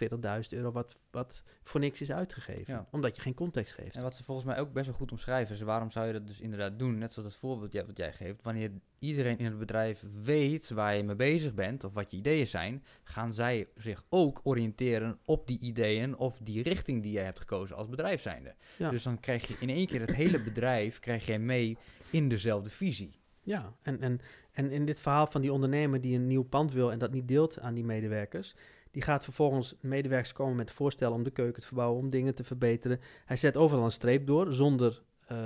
[0.51, 2.73] 40.000 euro wat, wat voor niks is uitgegeven.
[2.73, 2.88] Ja.
[2.91, 3.95] Omdat je geen context geeft.
[3.95, 6.27] En wat ze volgens mij ook best wel goed omschrijven, is waarom zou je dat
[6.27, 6.97] dus inderdaad doen?
[6.97, 8.41] Net zoals het voorbeeld wat jij geeft.
[8.41, 12.47] Wanneer iedereen in het bedrijf weet waar je mee bezig bent of wat je ideeën
[12.47, 17.39] zijn, gaan zij zich ook oriënteren op die ideeën of die richting die jij hebt
[17.39, 18.55] gekozen als bedrijf zijnde.
[18.77, 18.89] Ja.
[18.89, 21.77] Dus dan krijg je in één keer het hele bedrijf krijg jij mee
[22.09, 23.19] in dezelfde visie.
[23.43, 24.19] Ja, en, en,
[24.51, 27.27] en in dit verhaal van die ondernemer die een nieuw pand wil en dat niet
[27.27, 28.55] deelt aan die medewerkers,
[28.91, 32.43] die gaat vervolgens medewerkers komen met voorstellen om de keuken te verbouwen, om dingen te
[32.43, 32.99] verbeteren.
[33.25, 35.37] Hij zet overal een streep door zonder eh,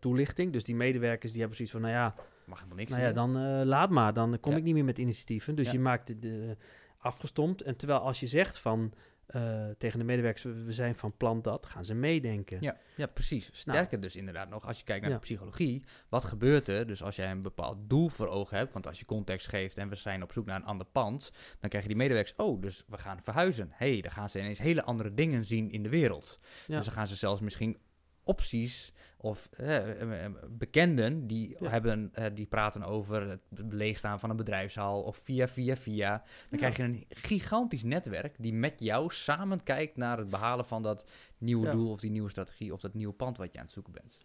[0.00, 0.52] toelichting.
[0.52, 3.36] Dus die medewerkers die hebben zoiets van, nou ja, Mag helemaal niks nou ja dan
[3.36, 4.58] eh, laat maar, dan kom Ja.
[4.58, 5.54] ik niet meer met initiatieven.
[5.54, 5.72] Dus Ja.
[5.72, 6.56] je maakt de, de
[6.98, 7.62] afgestompt.
[7.62, 8.92] En terwijl als je zegt van
[9.26, 12.58] eh, tegen de medewerkers, we, zijn van plan dat, gaan ze meedenken.
[12.60, 13.48] Ja, ja, precies.
[13.52, 15.22] Sterker dus inderdaad nog, als je kijkt naar Nou.
[15.22, 16.86] de psychologie, wat gebeurt er?
[16.86, 19.88] Dus als jij een bepaald doel voor ogen hebt, want als je context geeft en
[19.88, 22.98] we zijn op zoek naar een ander pand, dan krijgen die medewerkers, oh, dus we
[22.98, 23.68] gaan verhuizen.
[23.72, 26.38] Hé, hey, dan gaan ze ineens hele andere dingen zien in de wereld.
[26.66, 26.76] Ja.
[26.76, 27.78] Dus dan gaan ze zelfs misschien
[28.24, 28.92] opties
[29.22, 31.68] of eh, eh, eh, bekenden die, Ja.
[31.70, 36.10] hebben, eh, die praten over het leegstaan van een bedrijfshal of via, via, via.
[36.18, 36.56] Dan Ja.
[36.56, 41.10] krijg je een gigantisch netwerk die met jou samen kijkt naar het behalen van dat
[41.38, 41.72] nieuwe Ja.
[41.72, 44.22] doel of die nieuwe strategie of dat nieuwe pand wat je aan het zoeken bent.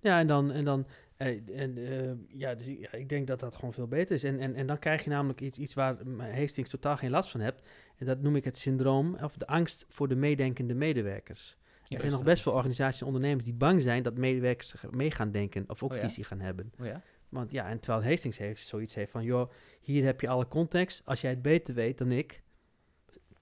[0.00, 3.72] Ja, en dan, en dan en, ja, dus ik- ja, ik denk dat dat gewoon
[3.72, 4.24] veel beter is.
[4.24, 5.96] En, en, en dan krijg je namelijk iets, iets waar
[6.34, 7.68] Hastings totaal geen last van hebt.
[7.96, 11.56] En dat noem ik het syndroom, of de angst voor de meedenkende medewerkers.
[11.96, 15.30] Er zijn nog best veel organisaties en ondernemers die bang zijn dat medewerkers mee gaan
[15.30, 16.72] denken of ook Oh visie gaan hebben.
[16.80, 17.02] Oh ja?
[17.28, 21.02] Want ja, en terwijl Hastings heeft zoiets heeft van, joh, hier heb je alle context.
[21.04, 22.42] Als jij het beter weet dan ik,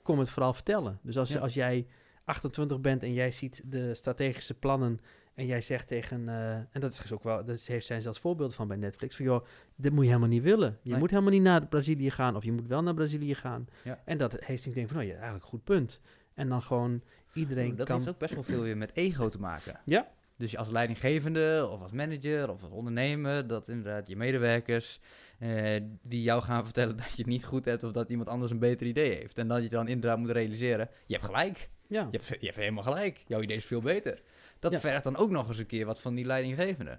[0.03, 0.99] kom het vooral vertellen.
[1.03, 1.87] Dus als, als jij
[2.25, 5.01] 28 bent en jij ziet de strategische plannen
[5.35, 8.19] en jij zegt tegen, eh, en dat is dus ook wel, dat heeft zijn zelfs
[8.19, 9.45] voorbeelden van bij Netflix, van joh,
[9.75, 10.79] dit moet je helemaal niet willen.
[10.83, 10.99] Je Nee.
[10.99, 13.67] moet helemaal niet naar Brazilië gaan of je moet wel naar Brazilië gaan.
[13.85, 14.03] Ja.
[14.05, 16.01] En dat Hastings denkt van, nou ja, eigenlijk een goed punt.
[16.37, 17.97] En dan gewoon iedereen dat kan...
[17.97, 19.81] heeft ook best wel veel weer met ego te maken.
[19.85, 20.09] Ja.
[20.37, 25.01] Dus als leidinggevende of als manager of als ondernemer, dat inderdaad je medewerkers
[25.39, 28.51] eh, die jou gaan vertellen dat je het niet goed hebt of dat iemand anders
[28.51, 29.39] een beter idee heeft.
[29.39, 31.69] En dat je dan inderdaad moet realiseren, je hebt gelijk.
[31.87, 32.09] Ja.
[32.11, 33.25] Je hebt, je hebt helemaal gelijk.
[33.27, 34.23] Jouw idee is veel beter.
[34.59, 34.81] Dat Ja.
[34.81, 36.99] vergt dan ook nog eens een keer wat van die leidinggevende.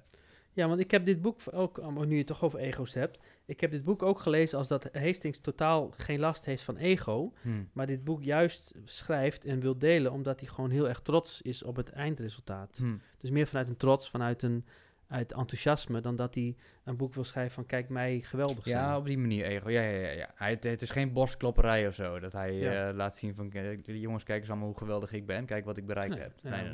[0.53, 3.17] Ja, want ik heb dit boek ook, oh, nu je het toch over ego's hebt,
[3.47, 7.33] ik heb dit boek ook gelezen als dat Hastings totaal geen last heeft van ego,
[7.73, 11.63] maar dit boek juist schrijft en wil delen omdat hij gewoon heel erg trots is
[11.63, 12.77] op het eindresultaat.
[12.77, 12.95] Hm.
[13.17, 14.65] Dus meer vanuit een trots, vanuit een
[15.07, 18.83] uit enthousiasme, dan dat hij een boek wil schrijven van kijk mij geweldig zijn.
[18.83, 19.69] Ja, op die manier ego.
[19.69, 20.11] Ja, ja, ja.
[20.11, 20.31] ja.
[20.35, 22.19] Hij, het, het is geen borstklopperij of zo.
[22.19, 22.89] Dat hij Ja.
[22.89, 23.51] eh, laat zien van,
[23.83, 25.45] jongens, kijk eens allemaal hoe geweldig ik ben.
[25.45, 26.33] Kijk wat ik bereikt Nee, heb.
[26.41, 26.69] Nee, nee,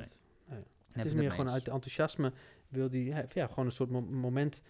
[0.47, 0.59] nee.
[0.91, 2.31] Het is meer me gewoon uit enthousiasme
[2.69, 4.61] wil die, ja, ja, gewoon een soort mo- moment.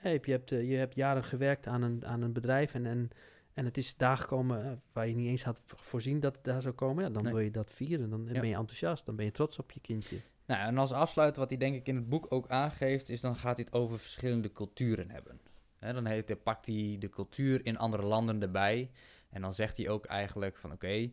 [0.00, 3.10] Hey, je, hebt, eh, je hebt jaren gewerkt aan een, aan een bedrijf en, en,
[3.54, 6.62] en het is daar gekomen eh, waar je niet eens had voorzien dat het daar
[6.62, 7.04] zou komen.
[7.04, 7.32] Ja, dan Nee.
[7.32, 8.40] wil je dat vieren, dan Ja.
[8.40, 10.16] ben je enthousiast, dan ben je trots op je kindje.
[10.46, 13.36] Nou, en als afsluiter, wat hij denk ik in het boek ook aangeeft, is dan
[13.36, 15.40] gaat hij het over verschillende culturen hebben.
[15.78, 18.90] Hè, dan heeft, hij- pakt hij de cultuur in andere landen erbij.
[19.30, 21.10] En dan zegt hij ook eigenlijk van oké,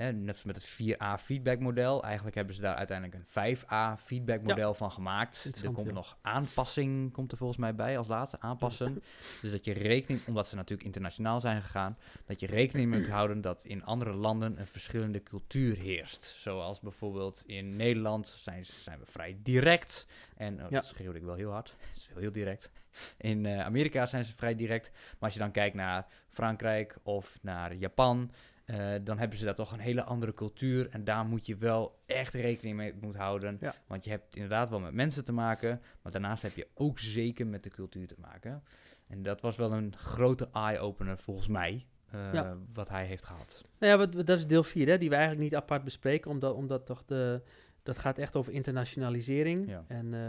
[0.00, 4.74] hè, net als met het 4A feedbackmodel, eigenlijk hebben ze daar uiteindelijk een 5A feedbackmodel
[4.74, 5.50] van gemaakt.
[5.64, 5.92] Er komt ja.
[5.92, 9.02] nog aanpassing, komt er volgens mij bij als laatste, aanpassen.
[9.42, 13.40] dus dat je rekening, omdat ze natuurlijk internationaal zijn gegaan, dat je rekening moet houden
[13.40, 16.24] dat in andere landen een verschillende cultuur heerst.
[16.24, 20.06] Zoals bijvoorbeeld in Nederland zijn, zijn we vrij direct.
[20.36, 21.68] En oh, dat schreeuwde ik wel heel hard.
[21.80, 22.70] Dat is heel direct.
[23.18, 24.90] In eh, Amerika zijn ze vrij direct.
[24.92, 28.30] Maar als je dan kijkt naar Frankrijk of naar Japan,
[28.70, 30.88] eh, dan hebben ze daar toch een hele andere cultuur.
[30.90, 33.56] En daar moet je wel echt rekening mee moeten houden.
[33.60, 33.74] Ja.
[33.86, 37.46] Want je hebt inderdaad wel met mensen te maken, maar daarnaast heb je ook zeker
[37.46, 38.62] met de cultuur te maken.
[39.08, 42.56] En dat was wel een grote eye-opener volgens mij, eh, Ja.
[42.72, 43.64] wat hij heeft gehad.
[43.78, 46.54] Nou ja, wat, wat- dat is deel 4, die we eigenlijk niet apart bespreken, omdat,
[46.54, 47.42] omdat toch de,
[47.82, 49.68] dat gaat echt over internationalisering.
[49.68, 49.84] Ja.
[49.88, 50.20] En eh,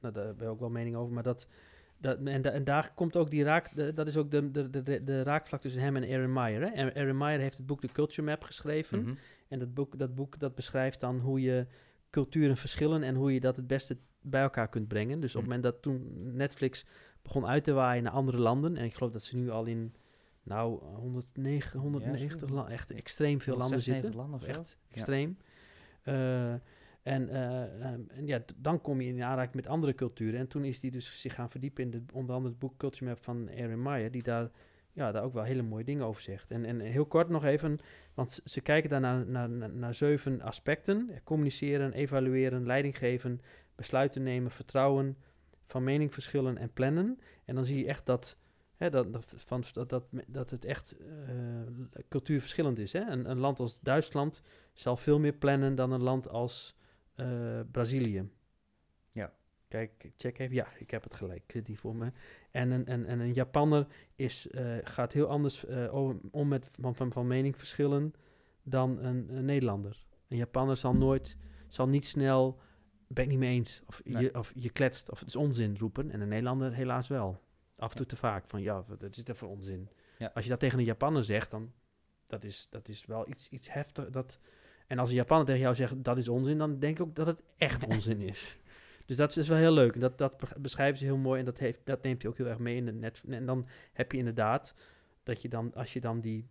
[0.00, 1.46] nou, daar hebben we ook wel mening over, maar dat,
[2.00, 5.04] dat en, da- en daar komt ook die raak, dat is ook de, de, de,
[5.04, 6.60] de, raakvlak tussen hem en Aaron Meyer.
[6.72, 6.94] Hè?
[6.94, 9.02] Aaron- Meyer heeft het boek The Culture Map geschreven.
[9.02, 9.14] Mhm.
[9.48, 11.66] En dat boek, dat boek dat beschrijft dan hoe je
[12.10, 15.20] culturen verschillen en hoe je dat het beste bij elkaar kunt brengen.
[15.20, 15.56] Dus op het Hm.
[15.56, 16.84] moment dat toen Netflix
[17.22, 19.94] begon uit te waaien naar andere landen, en ik geloof dat ze nu al in
[20.42, 22.54] nou, 109, 190 zo.
[22.54, 24.30] landen, echt extreem veel landen 196 zitten.
[24.30, 24.48] landen.
[24.48, 25.38] Echt extreem.
[26.02, 26.54] Eh,
[27.08, 30.40] en, eh, ehm, en ja, dan kom je in aanraking met andere culturen.
[30.40, 33.04] En toen is hij dus zich gaan verdiepen in de, onder andere het boek Culture
[33.04, 34.50] Map van Erin Meyer, die daar,
[34.92, 36.50] ja, daar ook wel hele mooie dingen over zegt.
[36.50, 37.78] En, en heel kort nog even,
[38.14, 41.10] want ze, kijken daar naar, naar, naar, zeven aspecten.
[41.10, 43.40] Eh, Communiceren, evalueren, leiding geven,
[43.74, 45.16] besluiten nemen, vertrouwen,
[45.66, 47.18] van mening verschillen en plannen.
[47.44, 48.36] En dan zie je echt dat,
[48.76, 49.06] dat,
[49.36, 52.92] van, dat, dat, dat het echt eh, cultuurverschillend is.
[52.92, 53.00] Hè?
[53.00, 54.42] Een land als Duitsland
[54.72, 56.76] zal veel meer plannen dan een land als
[57.18, 58.28] eh, Brazilië.
[59.12, 59.32] Ja.
[59.68, 60.54] Kijk, ik check even.
[60.54, 61.42] Ja, ik heb het gelijk.
[61.42, 62.12] Ik zit hier voor me.
[62.50, 65.94] En een, en, en een Japanner is, eh, gaat heel anders eh,
[66.30, 68.14] om met van, van, van meningsverschillen
[68.62, 70.06] dan een, een Nederlander.
[70.28, 71.36] Een Japanner zal nooit,
[71.68, 72.60] zal niet snel,
[73.06, 73.82] ben ik niet mee eens.
[73.86, 74.22] Of, Nee.
[74.22, 76.10] je, of je kletst, of het is onzin roepen.
[76.10, 77.40] En een Nederlander helaas wel.
[77.76, 78.44] Af en toe te vaak.
[78.46, 79.88] Van ja, wat is dat voor onzin?
[80.18, 80.30] Ja.
[80.34, 81.72] Als je dat tegen een Japanner zegt, dan
[82.26, 84.10] dat is, dat is wel iets, iets heftig.
[84.10, 84.38] Dat,
[84.88, 87.26] en als een Japanner tegen jou zegt dat is onzin, dan denk ik ook dat
[87.26, 88.58] het echt onzin is.
[89.06, 89.94] Dus dat is wel heel leuk.
[89.94, 92.36] En dat, dat be- beschrijven ze heel mooi en dat, heeft, dat neemt hij ook
[92.36, 93.22] heel erg mee in het net.
[93.28, 94.74] En dan heb je inderdaad
[95.22, 96.48] dat je dan, als je dan die,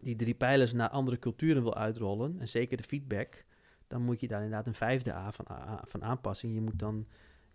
[0.00, 3.44] die drie pijlers naar andere culturen wil uitrollen, en zeker de feedback,
[3.86, 5.46] dan moet je daar inderdaad een vijfde A van,
[5.84, 6.54] van aanpassing.
[6.54, 7.06] Je moet dan,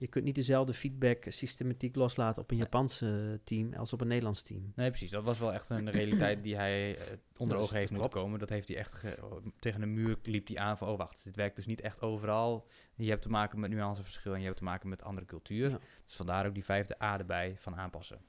[0.02, 2.58] je kunt niet dezelfde feedback systematiek loslaten op een.
[2.58, 4.72] Japanse team als op een Nederlands team.
[4.76, 5.10] Nee, precies.
[5.10, 7.04] Dat was wel echt een realiteit die hij eh,
[7.38, 8.26] onder ogen heeft moeten klopt.
[8.26, 8.40] komen.
[8.40, 11.36] Dat heeft hij echt ge- tegen een muur liep hij aan van, oh wacht, dit
[11.36, 12.68] werkt dus niet echt overal.
[12.96, 15.70] Je hebt te maken met nuanceverschil en je hebt te maken met andere cultuur.
[15.70, 15.80] Ja.
[16.06, 18.22] Dus vandaar ook die vijfde A erbij van aanpassen.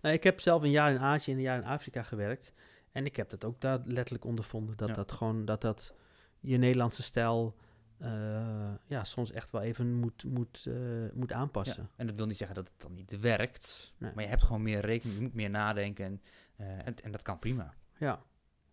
[0.00, 2.52] Nou, ik heb zelf een jaar in Azië en een jaar in Afrika gewerkt.
[2.92, 4.76] En ik heb dat ook daar letterlijk ondervonden.
[4.76, 4.94] Dat Ja.
[4.94, 5.94] dat gewoon, dat dat
[6.40, 7.64] je Nederlandse stijl, eh,
[8.86, 10.74] ja, soms echt wel even moet, moet, eh,
[11.14, 11.82] moet aanpassen.
[11.82, 11.88] Ja.
[11.96, 13.92] En dat wil niet zeggen dat het dan niet werkt.
[13.98, 14.12] Nee.
[14.14, 16.04] Maar je hebt gewoon meer rekening, je moet meer nadenken.
[16.04, 16.20] En,
[16.56, 17.74] eh, en, en dat kan prima.
[17.98, 18.22] Ja,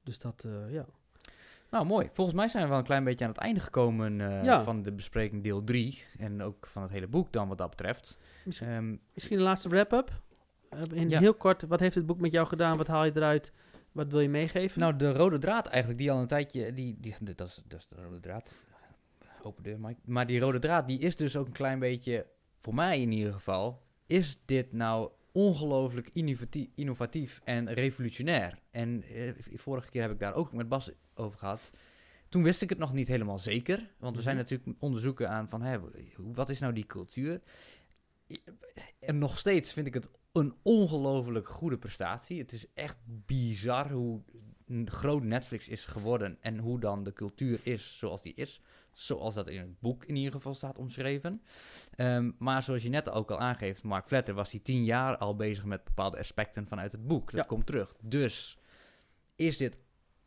[0.03, 0.85] dus dat, eh, ja.
[1.71, 2.09] Nou, mooi.
[2.13, 4.63] Volgens mij zijn we wel een klein beetje aan het einde gekomen eh, Ja.
[4.63, 6.05] van de bespreking deel 3.
[6.17, 8.17] En ook van het hele boek dan wat dat betreft.
[8.45, 10.21] Mis- Ehm, Misschien een laatste wrap-up.
[10.69, 11.19] Eh, in Ja.
[11.19, 12.77] heel kort, wat heeft het boek met jou gedaan?
[12.77, 13.53] Wat haal je eruit?
[13.91, 14.79] Wat wil je meegeven?
[14.79, 16.73] Nou, de rode draad eigenlijk, die al een tijdje...
[16.73, 18.55] Die, die, dat, is, dat is de rode draad.
[19.47, 19.99] Open deur, Mike.
[20.05, 22.25] Maar die rode draad, die is dus ook een klein beetje...
[22.57, 23.85] Voor mij in ieder geval...
[24.05, 28.59] Is dit nou ongelooflijk innovatief, innovatief en revolutionair?
[28.71, 31.71] En eh, vorige keer heb ik daar ook met Bas over gehad.
[32.29, 33.91] Toen wist ik het nog niet helemaal zeker.
[33.99, 34.43] Want we zijn Mhm.
[34.43, 35.61] natuurlijk onderzoeken aan van...
[35.61, 35.79] Hè,
[36.17, 37.41] wat is nou die cultuur?
[38.99, 42.39] En nog steeds vind ik het een ongelooflijk goede prestatie.
[42.39, 44.21] Het is echt bizar hoe
[44.85, 48.61] groot Netflix is geworden en hoe dan de cultuur is zoals die is.
[48.97, 51.41] Zoals dat in het boek in ieder geval staat omschreven.
[51.95, 55.35] Ehm, maar zoals je net ook al aangeeft, Mark Fletter was hij tien jaar al
[55.35, 57.25] bezig met bepaalde aspecten vanuit het boek.
[57.31, 57.45] Dat Ja.
[57.47, 57.95] komt terug.
[58.01, 58.57] Dus
[59.35, 59.77] is dit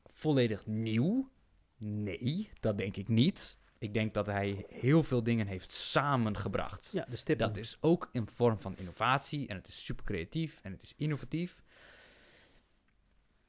[0.05, 1.31] volledig nieuw?
[1.77, 3.59] Nee, dat denk ik niet.
[3.79, 6.91] Ik denk dat hij heel veel dingen heeft samengebracht.
[6.93, 7.37] ja, de.
[7.37, 10.95] Dat is ook een vorm van innovatie en het is super creatief en het is
[10.97, 11.63] innovatief.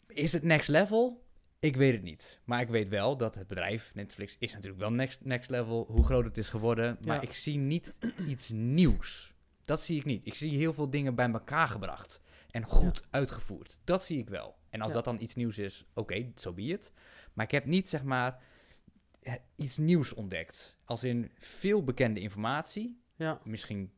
[0.08, 1.24] Is het next level?
[1.62, 2.40] Ik weet het niet.
[2.44, 6.04] Maar ik weet wel dat het bedrijf Netflix is natuurlijk wel next, next level, hoe
[6.04, 6.98] groot het is geworden.
[7.06, 7.22] Maar Ja.
[7.22, 7.98] ik zie niet
[8.28, 9.34] iets nieuws.
[9.66, 10.26] Dat zie ik niet.
[10.26, 13.80] Ik zie heel veel dingen bij elkaar gebracht en goed uitgevoerd.
[13.84, 14.56] Dat zie ik wel.
[14.70, 14.96] En als Ja.
[14.96, 16.92] dat dan iets nieuws is, oké, zo so be it.
[17.34, 18.42] Maar ik heb niet, zeg maar,
[19.22, 20.78] eh, iets nieuws ontdekt.
[20.86, 23.02] Als in veel bekende informatie,
[23.44, 23.92] misschien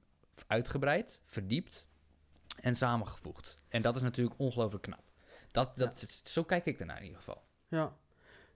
[0.47, 1.87] uitgebreid, verdiept
[2.59, 3.59] en samengevoegd.
[3.69, 5.03] En dat is natuurlijk ongelooflijk knap.
[5.51, 7.43] Dat, dat, Zo kijk ik ernaar in ieder geval.
[7.73, 7.95] Ja.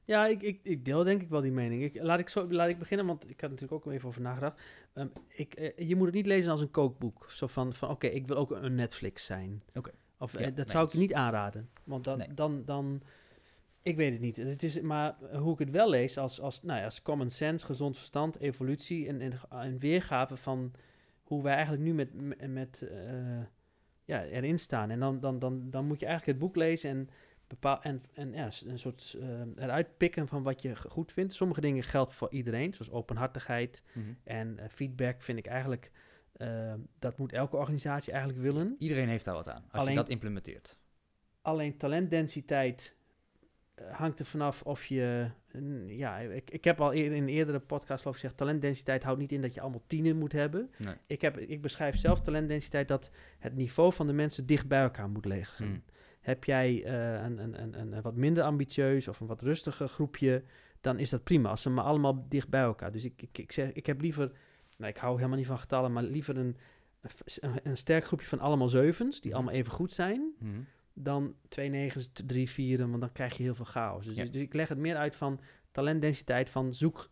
[0.03, 1.83] Ja, ik, ik, ik deel denk ik wel die mening.
[1.83, 4.61] Ik, laat, ik zo, laat ik beginnen, want ik had natuurlijk ook even over nagedacht.
[4.93, 7.31] Ehm, ik, eh, je moet het niet lezen als een kookboek.
[7.31, 9.63] Zo van, van oké, ik wil ook een Netflix zijn.
[9.73, 9.91] Oké.
[10.19, 11.69] Of Ja, eh, dat zou ik niet aanraden.
[11.83, 12.33] Want dan, Nee.
[12.33, 13.01] dan, dan,
[13.81, 14.37] ik weet het niet.
[14.37, 17.65] Het is, maar hoe ik het wel lees als, als, nou ja, als common sense,
[17.65, 20.71] gezond verstand, evolutie en, en, en weergave van
[21.23, 23.41] hoe wij eigenlijk nu met, met, met, eh,
[24.05, 24.89] ja, erin staan.
[24.89, 27.09] En dan, dan, dan, dan moet je eigenlijk het boek lezen en,
[27.47, 31.33] bepaal, en, en ja, een soort eh, eruit pikken van wat je goed vindt.
[31.33, 33.83] Sommige dingen geldt voor iedereen, zoals openhartigheid
[34.23, 35.91] en eh, feedback vind ik eigenlijk,
[36.33, 38.75] eh, dat moet elke organisatie eigenlijk willen.
[38.77, 40.77] Iedereen heeft daar wat aan, als Alleen- je dat implementeert.
[41.41, 42.95] Alleen talentdensiteit
[43.91, 45.29] hangt er vanaf of je...
[45.87, 48.37] ja, ik, ik heb al in een eerdere podcast geloof ik gezegd...
[48.37, 50.71] talentdensiteit houdt niet in dat je allemaal tienen moet hebben.
[50.77, 50.95] Nee.
[51.07, 55.09] Ik, heb, ik beschrijf zelf talentdensiteit dat het niveau van de mensen dicht bij elkaar
[55.09, 55.83] moet liggen.
[56.27, 60.43] Heb jij eh, een, een, een, een, wat minder ambitieus of een wat rustiger groepje...
[60.81, 62.91] dan is dat prima, als ze maar allemaal dicht bij elkaar.
[62.91, 64.31] Dus ik, ik, ik, zeg, ik heb liever...
[64.77, 66.57] Nou, ik hou helemaal niet van getallen, maar liever een,
[67.63, 69.21] een, sterk groepje van allemaal zevens...
[69.21, 69.39] die Mhm.
[69.39, 70.59] allemaal even goed zijn Mhm.
[70.93, 74.05] dan twee negens, drie vieren, want dan krijg je heel veel chaos.
[74.05, 74.23] Dus, Ja.
[74.25, 75.39] dus ik leg het meer uit van
[75.71, 77.09] talentdensiteit, van zoek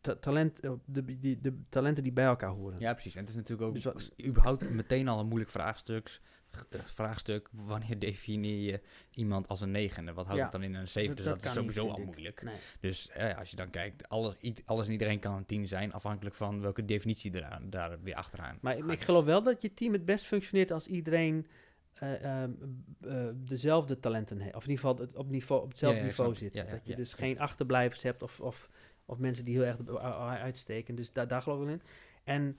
[0.00, 2.78] ta- talent, eh, de, die, de talenten die bij elkaar horen.
[2.80, 3.14] Ja, precies.
[3.14, 6.20] En het is natuurlijk ook Dus wat- überhaupt meteen al een moeilijk vraagstuk.
[6.70, 8.80] Eh, vraagstuk, wanneer definieer je
[9.10, 10.12] iemand als een negende?
[10.12, 11.08] Wat houdt Ja, het dan in een zeven?
[11.08, 12.42] dat- Dus dat dat, is niet, sowieso al moeilijk.
[12.42, 12.54] Nee.
[12.80, 14.34] Dus eh, als je dan kijkt, alles,
[14.64, 18.14] alles en iedereen kan een tien zijn, afhankelijk van welke definitie er aan- daar weer
[18.14, 18.58] achteraan.
[18.60, 21.46] Maar ik- geloof wel dat je team het best functioneert als iedereen
[21.92, 22.44] eh,
[23.34, 24.54] dezelfde talenten heeft.
[24.54, 26.54] Of in ieder geval het op, niveau, op hetzelfde Ja, ja, ik niveau zit.
[26.70, 28.68] Dat je dus geen achterblijvers hebt of, of,
[29.04, 29.98] of mensen die heel erg
[30.40, 30.94] uitsteken.
[30.94, 31.82] Dus daar, daar geloof ik wel in.
[32.24, 32.58] En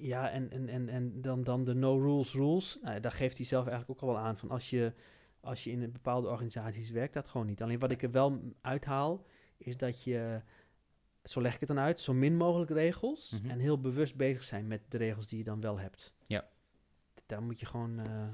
[0.00, 2.78] ja, en, en, en, en dan, dan de no rules rules.
[2.82, 4.92] Nou, daar geeft hij zelf eigenlijk ook al wel aan van als je,
[5.40, 7.62] als je in een bepaalde organisaties werkt, dat gewoon niet.
[7.62, 9.24] Alleen wat ik er wel uithaal,
[9.56, 10.40] is dat je,
[11.22, 13.50] zo leg ik het dan uit, zo min mogelijk regels Mhm.
[13.50, 16.14] en heel bewust bezig zijn met de regels die je dan wel hebt.
[16.26, 16.48] Ja.
[17.26, 18.28] Daar moet je gewoon, eh,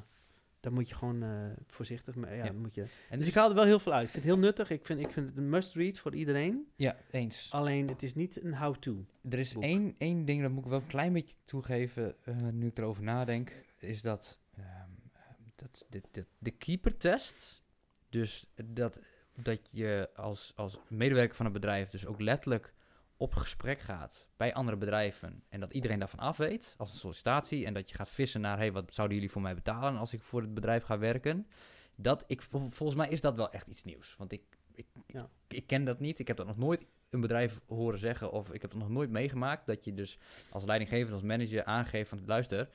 [0.65, 1.31] daar moet je gewoon eh,
[1.67, 2.37] voorzichtig mee.
[2.37, 2.53] Ja, Ja.
[2.53, 2.85] Moet je.
[3.11, 4.07] En Dus ik haal er wel heel veel uit.
[4.07, 4.71] Ik vind het heel nuttig.
[4.71, 6.69] Ik vind, ik vind het een must-read voor iedereen.
[6.77, 7.53] Ja, eens.
[7.53, 9.05] Alleen het is niet een how-to.
[9.31, 9.63] Er is boek.
[9.63, 13.03] één, één ding, dat moet ik wel een klein beetje toegeven, eh, nu ik erover
[13.03, 14.91] nadenk, is dat, ehm,
[15.55, 17.63] dat de, de, de keeper-test,
[18.09, 18.99] dus dat,
[19.43, 22.74] dat je als, als medewerker van een bedrijf dus ook letterlijk
[23.25, 27.67] op gesprek gaat bij andere bedrijven en dat iedereen daarvan af weet als een sollicitatie
[27.67, 30.23] en dat je gaat vissen naar, hey, wat zouden jullie voor mij betalen als ik
[30.23, 31.47] voor het bedrijf ga werken?
[31.97, 34.43] Dat ik, vol- volgens mij is dat wel echt iets nieuws, want ik,
[34.75, 35.29] ik, Ja.
[35.49, 38.53] ik, ik ken dat niet, ik heb dat nog nooit een bedrijf horen zeggen, of
[38.53, 40.19] ik heb het nog nooit meegemaakt, dat je dus
[40.51, 42.69] als leidinggevende, als manager aangeeft van, luister,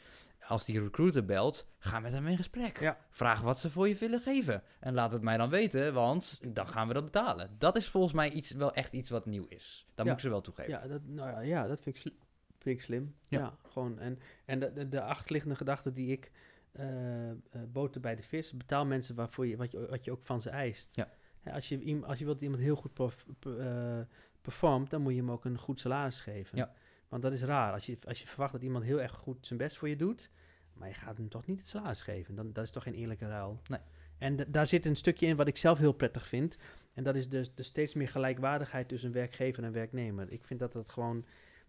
[0.48, 2.80] als die recruiter belt, ga met hem in gesprek.
[2.80, 2.98] Ja.
[3.10, 4.64] Vraag wat ze voor je willen geven.
[4.80, 7.56] En laat het mij dan weten, want dan gaan we dat betalen.
[7.58, 9.86] Dat is volgens mij iets, wel echt iets wat nieuw is.
[9.94, 10.12] Dat Ja.
[10.12, 10.72] moet ik ze wel toegeven.
[10.72, 12.18] Ja, dat, nou ja, ja, dat vind ik, sli-
[12.60, 13.16] vind ik slim.
[13.28, 13.40] Ja.
[13.40, 14.00] Ja, gewoon.
[14.00, 16.32] En, en de, de, de achterliggende gedachte die ik
[16.72, 17.36] eh, eh,
[17.68, 20.50] boter bij de vis, betaal mensen waarvoor je, wat, je, wat je ook van ze
[20.50, 20.96] eist.
[20.96, 21.10] Ja.
[21.40, 24.00] Hè, als, je, iem- als je wilt dat iemand heel goed per- eh,
[24.50, 26.58] performt, dan moet je hem ook een goed salaris geven.
[26.58, 26.74] Ja.
[27.08, 27.74] Want dat is raar.
[27.74, 30.30] Als je, als je verwacht dat iemand heel erg goed zijn best voor je doet,
[30.74, 32.36] maar je gaat hem toch niet het salaris geven.
[32.36, 33.62] Dan, dat is toch geen eerlijke ruil.
[33.68, 33.80] Nee.
[34.18, 36.58] En daar zit een stukje in wat ik zelf heel prettig vind.
[36.94, 40.32] En dat is dus de steeds meer gelijkwaardigheid tussen werkgever en werknemer.
[40.32, 41.26] Ik vind dat dat gewoon,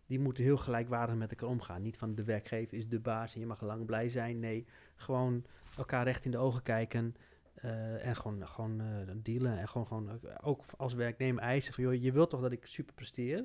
[0.07, 1.83] die moeten heel gelijkwaardig met elkaar omgaan.
[1.83, 4.39] Niet van de werkgever is de baas en je mag lang blij zijn.
[4.39, 4.67] Nee,
[4.97, 5.45] gewoon
[5.77, 7.17] elkaar recht in de ogen kijken.
[7.63, 8.87] Eh, en gewoon, gewoon eh,
[9.17, 9.59] dealen.
[9.59, 12.95] En gewoon, gewoon ook- als werknemer eisen van, joh, je wilt toch dat ik super
[12.95, 13.45] presteer?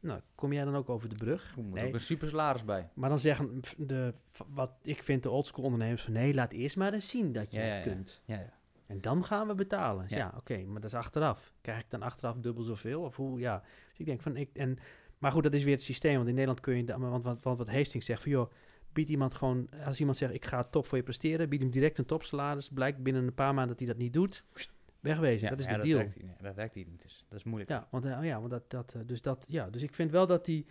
[0.00, 1.56] Nou, kom jij dan ook over de brug?
[1.56, 1.86] Er moet Nee.
[1.86, 2.88] ook een super salaris bij.
[2.94, 4.14] Maar dan zeggen de,
[4.46, 7.58] wat ik vind de oldschool ondernemers van, nee, laat eerst maar eens zien dat je
[7.58, 8.22] Ja, het ja, kunt.
[8.24, 8.52] Ja, ja.
[8.86, 10.04] En dan gaan we betalen.
[10.08, 10.16] Ja.
[10.16, 11.52] Ja, oké, maar dat is achteraf.
[11.60, 13.02] Krijg ik dan achteraf dubbel zoveel?
[13.02, 13.38] Of hoe?
[13.38, 13.58] Ja.
[13.90, 14.78] Dus ik denk van, ik, en,
[15.18, 16.14] maar goed, dat is weer het systeem.
[16.14, 18.50] Want in Nederland kun je, want, want, want wat Hastings zegt van, joh,
[18.92, 21.98] bied iemand gewoon, als iemand zegt, ik ga top voor je presteren, bied hem direct
[21.98, 22.68] een topsalaris.
[22.68, 24.44] Blijkt binnen een paar maanden dat hij dat niet doet,
[25.00, 25.44] wegwezen.
[25.44, 25.98] Ja, dat is ja, de deal.
[25.98, 27.02] Werkt, dat werkt hier niet.
[27.02, 27.70] Dus dat is moeilijk.
[27.70, 30.26] Ja, want, eh, ja, want dat, dat, eh, dus dat, ja, dus ik vind wel
[30.26, 30.64] dat hij,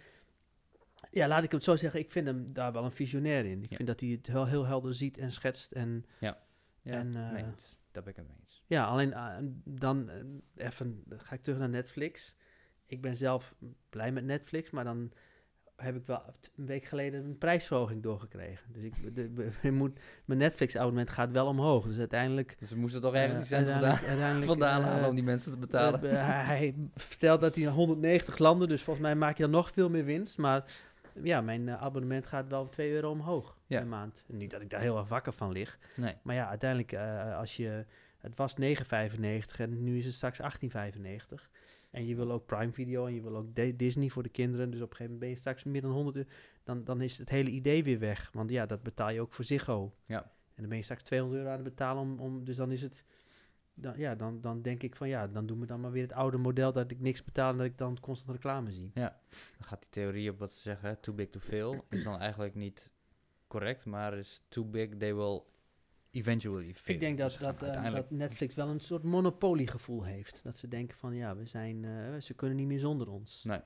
[1.12, 3.64] ja, laat ik het zo zeggen, ik vind hem daar wel een visionair in.
[3.64, 3.76] Ik Ja.
[3.76, 6.38] vind dat hij het heel, heel helder ziet en schetst en Ja,
[6.84, 7.78] En, eh, mee eens.
[7.92, 8.64] Daar ben ik het mee eens.
[8.68, 9.14] Ja, alleen
[9.64, 10.10] dan
[10.56, 12.36] even dan ga ik terug naar Netflix.
[12.86, 13.56] Ik ben zelf
[13.90, 15.12] blij met Netflix, maar dan
[15.82, 16.24] heb ik wel
[16.56, 18.74] een week geleden een prijsverhoging doorgekregen.
[18.74, 19.16] Dus ik,
[19.62, 21.86] de, moet, mijn Netflix-abonnement gaat wel omhoog.
[21.88, 22.56] Dus uiteindelijk...
[22.60, 25.16] Dus we moesten toch ergens eh, die cent vandaan, uiteindelijk, uiteindelijk, vandaan eh, halen om
[25.16, 26.02] die mensen te betalen.
[26.04, 29.52] eh, hij, hij vertelt dat hij naar 190 landen, dus volgens mij maak je dan
[29.52, 30.38] nog veel meer winst.
[30.38, 30.64] Maar
[31.24, 33.78] ja, mijn abonnement gaat wel 2 euro omhoog Ja.
[33.80, 34.24] per maand.
[34.28, 35.78] Niet dat ik daar heel erg wakker van lig.
[35.96, 36.14] nee.
[36.22, 36.94] Maar ja, uiteindelijk,
[37.38, 37.86] als je.
[38.20, 38.66] Het was 9,95
[39.58, 41.50] en nu is het straks 18,95.
[41.90, 44.70] En je wil ook Prime Video en je wil ook Di- Disney voor de kinderen.
[44.70, 46.30] Dus op een gegeven moment ben je straks meer dan 100 euro.
[46.64, 48.32] Dan, dan is het hele idee weer weg.
[48.34, 49.94] Want ja, dat betaal je ook voor Ziggo.
[50.06, 50.22] Ja.
[50.24, 52.20] En dan ben je straks 200 euro aan het betalen om.
[52.20, 53.04] om dus dan is het.
[53.74, 56.14] Dan, ja, dan, dan denk ik van ja, dan doen we dan maar weer het
[56.14, 58.92] oude model dat ik niks betaal en dat ik dan constant reclame zie.
[59.58, 62.56] Dan gaat die theorie op wat ze zeggen, too big to fail, is dan eigenlijk
[62.56, 62.90] niet
[63.48, 65.42] correct, maar is too big, they will
[66.12, 66.96] eventually fail.
[66.96, 68.10] Ik denk dat, Dus dat, eh, uiteindelijk...
[68.10, 70.44] dat Netflix wel een soort monopoliegevoel heeft.
[70.44, 73.44] Dat ze denken van ja, we zijn, eh, ze kunnen niet meer zonder ons.
[73.44, 73.60] Nee.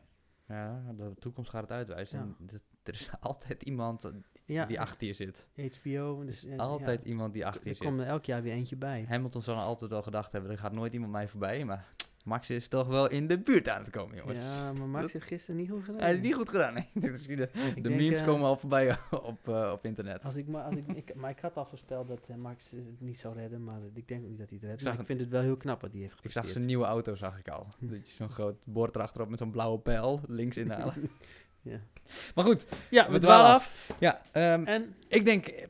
[0.48, 2.20] Ja, de toekomst gaat het uitwijzen.
[2.20, 2.24] Ja.
[2.39, 4.12] En d- er is altijd iemand
[4.46, 5.50] Ja, die achter je zit.
[5.56, 6.24] HBO.
[6.24, 8.08] Dus, altijd ja, iemand die achter je er komt er zit.
[8.12, 9.06] elk jaar weer eentje bij.
[9.08, 12.67] Hamilton zal altijd wel gedacht hebben, er gaat nooit iemand mij voorbij, maar Max is
[12.67, 14.39] toch wel in de buurt aan het komen, jongens.
[14.39, 15.99] Ja, maar Max heeft gisteren niet goed gedaan.
[15.99, 16.89] Hij heeft niet goed gedaan, nee.
[16.93, 20.24] De de Ik denk, memes eh, komen al voorbij op, eh, op internet.
[20.24, 23.01] Als ik, maar, als ik, ik, maar ik had al voorspeld dat eh, Max het
[23.01, 24.82] niet zou redden, maar ik denk ook niet dat hij het redt.
[24.82, 26.45] zag ik het- vind het wel heel knap wat hij heeft Ik gepresteerd.
[26.45, 27.67] zag zijn nieuwe auto, zag ik al.
[27.80, 30.93] Je zo'n groot bord erachterop met zo'n blauwe pijl links inhalen.
[31.65, 31.80] Ja,
[32.36, 33.53] maar goed, ja We we dwalen af.
[33.89, 33.95] af.
[33.99, 35.67] ja, ehm, En ik denk, eh,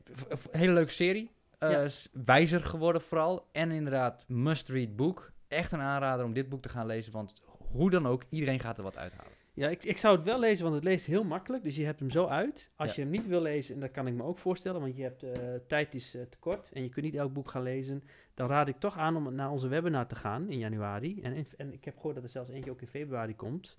[0.51, 1.31] hele leuke serie.
[1.59, 1.87] eh, Ja.
[2.25, 3.47] wijzer geworden vooral.
[3.51, 5.31] En inderdaad, must-read boek.
[5.53, 7.33] Echt een aanrader om dit boek te gaan lezen, want
[7.71, 9.31] hoe dan ook, iedereen gaat er wat uithalen.
[9.55, 11.63] Ja, ik, ik zou het wel lezen, want het leest heel makkelijk.
[11.63, 12.71] Dus je hebt hem zo uit.
[12.75, 12.95] Als Ja.
[12.95, 15.23] je hem niet wil lezen, en dat kan ik me ook voorstellen, want je hebt
[15.23, 15.31] eh,
[15.67, 18.03] tijd is eh, te kort en je kunt niet elk boek gaan lezen.
[18.33, 21.21] Dan raad ik toch aan om naar onze webinar te gaan in januari.
[21.21, 23.77] En, in- en ik heb gehoord dat er zelfs eentje ook in februari komt.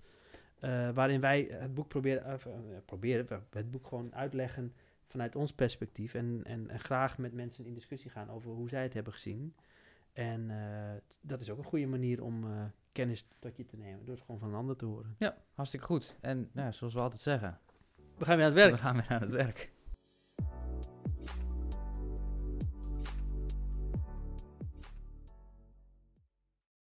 [0.59, 2.39] eh, waarin wij het boek proberen,
[2.85, 4.73] proberen, het boek gewoon uitleggen
[5.07, 6.13] vanuit ons perspectief.
[6.13, 9.55] En, en, en graag met mensen in discussie gaan over hoe zij het hebben gezien.
[10.15, 14.05] En eh, dat is ook een goede manier om eh, kennis tot je te nemen,
[14.05, 15.15] door het gewoon van een ander te horen.
[15.19, 16.15] Ja, hartstikke goed.
[16.21, 17.59] En nou, zoals we altijd zeggen,
[18.17, 18.71] We gaan weer aan het werk.
[18.71, 19.71] we gaan weer aan het werk.